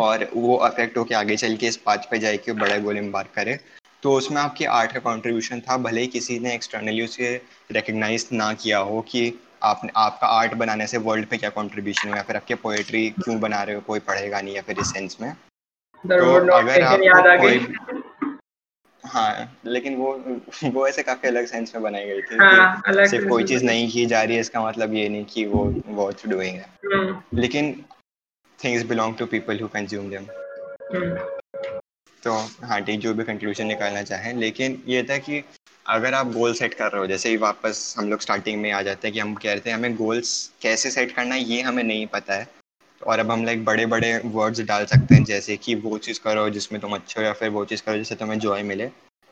[0.01, 3.31] और वो अफेक्ट होकर आगे चल के इस बात पे जाए कि बड़ा गोल एम्बार्क
[3.35, 3.59] करे
[4.03, 7.35] तो उसमें आपकी आर्ट का कंट्रीब्यूशन था। भले ही किसी ने एक्सटर्नली उसे
[7.73, 9.29] रिकग्नाइज ना किया हो कि
[9.63, 12.23] आपने आपका आर्ट बनाने से वर्ल्ड पे क्या कंट्रीब्यूशन है?
[12.23, 13.81] फिर आपके पोएट्री क्यों बना रहे हो?
[13.81, 15.33] कोई पढ़ेगा नहीं या फिर इस सेंस में?
[16.09, 17.49] तो अगर आपको
[19.05, 23.45] हाँ लेकिन वो वो ऐसे काफ़ी अलग सेंस में बनाई गई थी हाँ, सिर्फ़ कोई
[23.45, 26.67] चीज़ नहीं की जा रही है इसका मतलब ये नहीं कि वो वर्थ डूइंग है।
[26.85, 27.85] हम्म, लेकिन
[28.65, 30.27] things belong to people who consume them
[32.23, 32.33] तो
[32.65, 35.45] हाँ ठीक जो भी कंक्लूजन निकालना चाहें। लेकिन ये था कि
[35.89, 38.81] अगर आप गोल सेट कर रहे हो, जैसे ही वापस हम लोग स्टार्टिंग में आ
[38.83, 41.83] जाते हैं कि हम कह रहे थे हमें गोल्स कैसे सेट करना है, ये हमें
[41.85, 42.49] नहीं पता है।
[43.01, 46.49] और अब हम लाइक बड़े बड़े वर्ड्स डाल सकते हैं, जैसे कि वो चीज़ करो
[46.51, 48.91] जिसमें तुम अच्छे हो या फिर वो चीज़ करो जिससे तुम्हें जॉय मिले।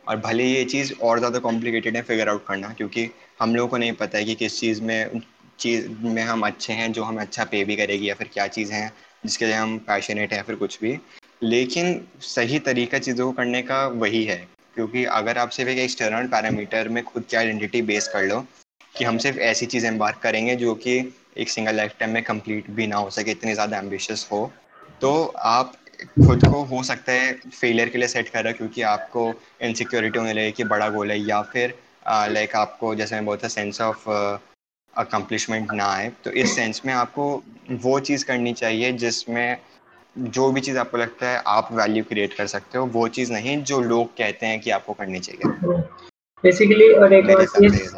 [0.09, 3.76] और भले ये चीज़ और ज़्यादा कॉम्प्लिकेटेड है फिगर आउट करना, क्योंकि हम लोगों को
[3.76, 5.20] नहीं पता है कि किस चीज़ में
[5.59, 8.72] चीज़ में हम अच्छे हैं, जो हमें अच्छा पे भी करेगी या फिर क्या चीज़
[8.72, 8.92] है,
[9.26, 10.98] जिसके लिए हम पैशनेट हैं या फिर कुछ भी।
[11.42, 16.27] लेकिन सही तरीका चीज़ों को करने का वही है। क्योंकि अगर आप सिर्फ़ एक एक्सटर्नल
[16.29, 18.41] पैरामीटर में खुद की आइडेंटिटी बेस कर लो
[18.95, 20.99] कि हम सिर्फ़ ऐसी चीज़ें एम्बार्क करेंगे जो कि
[21.39, 24.51] एक सिंगल लाइफ टाइम में कंप्लीट भी ना हो सके, इतने ज़्यादा एम्बिशियस हो
[25.01, 25.12] तो
[25.47, 25.72] आप
[26.27, 29.22] खुद को हो सकता है फेलियर के लिए सेट कर रहे हो क्योंकि आपको
[29.62, 31.74] इनसिक्योरिटी होने लगे कि बड़ा गोल है या फिर
[32.31, 34.09] लाइक आपको जैसे मैं बोलता सेंस ऑफ़
[34.97, 37.24] अकम्पलिशमेंट ना आए। तो इस सेंस में आपको
[37.83, 39.57] वो चीज़ करनी चाहिए जिसमें
[40.18, 43.62] जो भी चीज़ आपको लगता है आप वैल्यू क्रिएट कर सकते हो वो चीज़ नहीं
[43.62, 45.82] जो लोग कहते हैं कि आपको करनी चाहिए
[46.44, 47.94] बेसिकली और एक और चीज़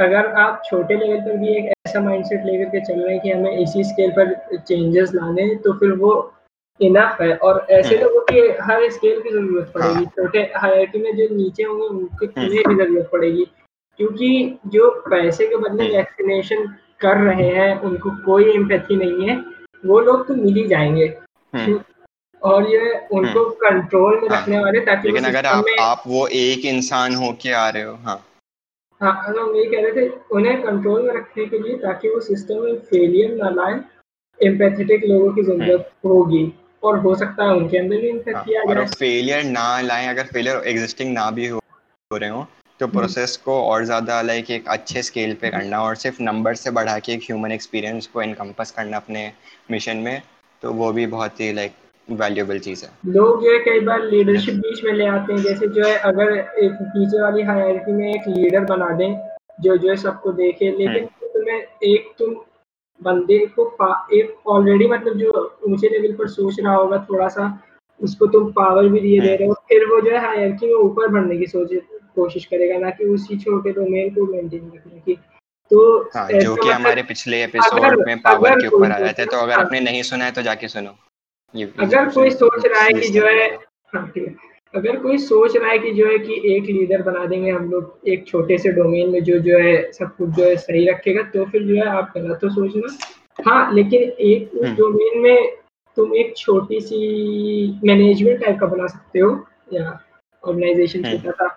[0.00, 3.30] अगर आप छोटे लेवल पर भी एक ऐसा माइंडसेट लेकर के चल रहे हैं कि
[3.30, 6.12] हमें इसी स्केल पर चेंजेस लाने हैं, तो फिर वो
[6.80, 10.98] इनफ है और ऐसे हम्म। लोगों की हर स्केल की ज़रूरत पड़ेगी हाँ। छोटे हायरार्की
[10.98, 13.44] में जो नीचे होंगे उनकी हम्म। उन्हें भी ज़रूरत पड़ेगी
[14.00, 16.66] क्योंकि जो पैसे के बदले हम्म। वैक्सीनेशन
[17.00, 19.36] कर रहे हैं उनको कोई एम्पैथी नहीं है
[19.86, 21.04] वो लोग तो मिल ही जाएँगे।
[21.54, 21.80] हम्म।
[22.42, 26.26] और ये उनको कंट्रोल में हाँ। रखने वाले ताकि लेकिन अगर आप में आप वो
[26.26, 28.26] एक इंसान हो के आ रहे हो हाँ।
[29.00, 32.54] हाँ हम यही कह रहे थे उन्हें कंट्रोल में रखने के लिए ताकि वो सिस्टम
[32.54, 33.80] में फेलियर ना लाए
[34.38, 36.52] एम्पैथेटिक लोगों की ज़रूरत होगी।
[36.84, 40.24] और हो सकता है उनके अंदर भी हाँ, इम्पैक्ट किया जाए। फेलियर ना लाए अगर
[40.24, 41.58] फेलियर एग्जिस्टिंग ना भी हो
[42.10, 42.46] हो रहे हो
[42.80, 46.54] तो हम्म। प्रोसेस को और ज़्यादा लाइक एक अच्छे स्केल पे करना और सिर्फ़ नंबर
[46.54, 49.32] से बढ़ा के एक ह्यूमन एक्सपीरियंस को इनकम्पस करना अपने
[49.70, 50.22] मिशन में
[50.62, 51.72] तो वो भी बहुत ही लाइक
[52.10, 55.66] वैल्यूएबल चीज़ है। लोग जो है कई बार लीडरशिप बीच में ले आते हैं जैसे
[55.68, 59.96] जो है अगर एक नीचे वाली हायरार्की में एक लीडर बना दें जो जो है
[59.96, 62.34] सबको देखे लेकिन तुम्हें एक तुम
[63.00, 63.64] बंदे को
[64.14, 67.62] एक ऑलरेडी मतलब जो ऊँचे लेवल पर सोच रहा होगा थोड़ा सा
[68.00, 71.08] उसको तुम पावर भी दिए दे रहे हो फिर वो जो है हायरार्की में ऊपर
[71.08, 71.72] बढ़ने की सोच
[72.20, 75.18] कोशिश करेगा ना कि उसी छोटे डोमेन को मेंटेन रखने की
[75.70, 75.82] तो
[76.14, 79.52] हाँ जो कि हमारे पिछले एपिसोड में पावर के ऊपर कोई आया था तो अगर
[79.52, 80.96] हाँ। आपने नहीं सुना है तो जाके सुनो
[81.54, 83.46] ये अगर कोई सोच रहा है कि जो है
[83.94, 84.10] हाँ,
[84.74, 88.08] अगर कोई सोच रहा है कि जो है कि एक लीडर बना देंगे हम लोग
[88.08, 91.44] एक छोटे से डोमेन में जो जो है सब कुछ जो है सही रखेगा तो
[91.44, 92.96] फिर जो है आप गलत तो सोचना
[93.40, 95.56] हाँ लेकिन एक हम्म। डोमेन में
[95.96, 97.00] तुम एक छोटी सी
[97.84, 99.30] मैनेजमेंट टाइप का बना सकते हो
[99.72, 99.98] या
[100.44, 101.56] ऑर्गेनाइजेशन हम्म। छोटा सा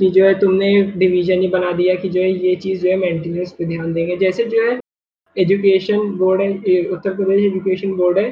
[0.00, 2.96] कि जो है तुमने डिवीज़न ही बना दिया कि जो है ये चीज़ जो है
[2.96, 4.78] मेंटेनेंस पे ध्यान देंगे। जैसे जो है
[5.36, 8.28] एजुकेशन बोर्ड है उत्तर प्रदेश एजुकेशन बोर्ड है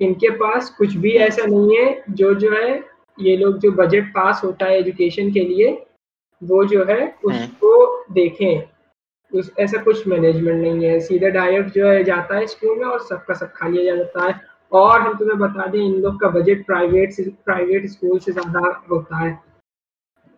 [0.00, 2.70] इनके पास कुछ भी ऐसा नहीं है जो जो है
[3.18, 5.70] ये लोग जो बजट पास होता है एजुकेशन के लिए
[6.42, 7.70] वो जो है उसको
[8.12, 8.62] देखें।
[9.32, 13.00] उस ऐसा कुछ मैनेजमेंट नहीं है। सीधे डायरेक्ट जो है जाता है स्कूल में और
[13.02, 14.34] सबका सब खा लिया जाता है।
[14.72, 18.60] और हम तुम्हें बता दें इन लोग का बजट प्राइवेट से प्राइवेट स्कूल से ज़्यादा
[18.90, 19.32] होता है।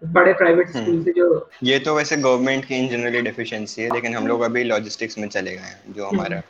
[0.03, 3.89] बड़े प्राइवेट हम्म। स्कूल से जो ये तो वैसे गवर्नमेंट की इन जनरली डेफिशिएंसी है
[3.95, 6.43] लेकिन हम लोग अभी लॉजिस्टिक्स में चले गए हैं जो हम्म। हमारा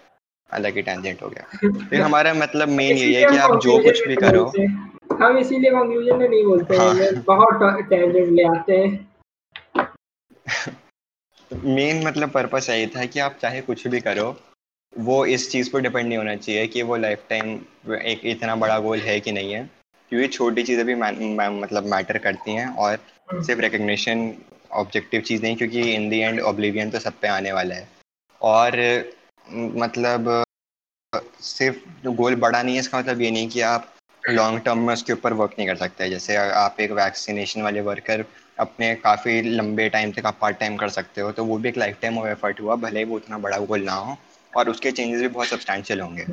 [0.50, 4.06] अलग ही टेंजेंट हो गया लेकिन हमारा मतलब मेन यही है कि आप जो कुछ
[4.08, 4.44] भी करो
[5.22, 9.06] हम इसीलिए कंक्लूजन में नहीं बोलते हैं हाँ। बहुत टेंजेंट ले आते हैं
[11.50, 14.36] मेन मतलब पर्पस यही था कि आप चाहे कुछ भी करो
[14.92, 17.58] वो इस चीज़ पर डिपेंड नहीं होना चाहिए कि वो लाइफ टाइम
[18.04, 19.68] एक इतना बड़ा गोल है कि नहीं है
[20.10, 22.98] क्योंकि छोटी चीज़ें भी मै- मै- मतलब मैटर करती हैं और
[23.32, 24.32] सिर्फ़ रिकग्निशन
[24.72, 27.88] ऑब्जेक्टिव चीज़ नहीं क्योंकि इन दी एंड ओब्लिवियन तो सब पे आने वाला है।
[28.40, 28.76] और
[29.52, 30.44] मतलब
[31.40, 33.94] सिर्फ़ गोल बड़ा नहीं है इसका मतलब ये नहीं कि आप
[34.28, 38.24] लॉन्ग टर्म में उसके ऊपर वर्क नहीं कर सकते। जैसे आप एक वैक्सीनेशन वाले वर्कर
[38.58, 41.76] अपने काफ़ी लंबे टाइम तक आप पार्ट टाइम कर सकते हो तो वो भी एक
[41.76, 44.16] लाइफ टाइम ऑफ़ एफर्ट हुआ भले ही वो उतना बड़ा गोल ना हो
[44.52, 46.24] और उसके चेंजेस भी बहुत सब्सटैंशियल होंगे।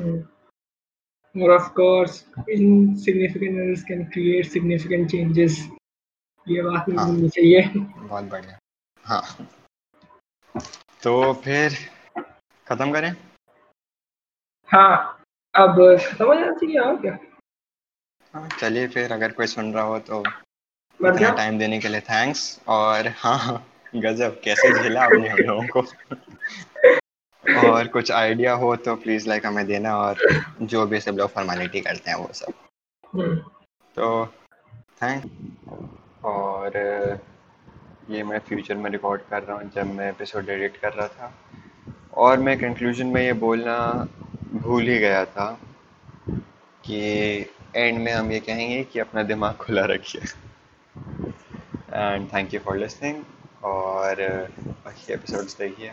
[1.42, 5.58] और of course insignificant errors can create significant changes.
[6.48, 8.58] ये बात नहीं हाँ। भूलनी चाहिए। बहुत बढ़िया।
[9.04, 9.48] हाँ।
[11.02, 11.74] तो फिर
[12.66, 13.10] ख़त्म करें?
[14.68, 15.22] हाँ।
[15.54, 17.18] अब खत्म हो जाना चाहिए और क्या?
[18.34, 20.20] हाँ चलिए फिर अगर कोई सुन रहा हो तो
[21.00, 23.66] इतना टाइम देने के लिए थैंक्स और हाँ
[23.96, 25.82] गजब कैसे झेला आपने हम लोगों को?
[27.48, 30.18] और कुछ आइडिया हो तो प्लीज़ लाइक हमें देना और
[30.62, 32.52] जो भी सब लोग फॉर्मेलिटी करते हैं वो सब।
[33.14, 33.36] हम्म,
[33.96, 34.26] तो
[35.02, 36.76] थैंक और
[38.10, 41.32] ये मैं फ्यूचर में रिकॉर्ड कर रहा हूँ जब मैं एपिसोड एडिट कर रहा था।
[42.14, 43.76] और मैं कंक्लूजन में ये बोलना
[44.54, 45.50] भूल ही गया था
[46.84, 47.00] कि
[47.76, 50.22] एंड में हम ये कहेंगे कि अपना दिमाग खुला रखिए।
[51.92, 53.22] And thank you for listening
[53.64, 54.22] और
[54.84, 55.92] बाकी एपिसोड्स देखिए।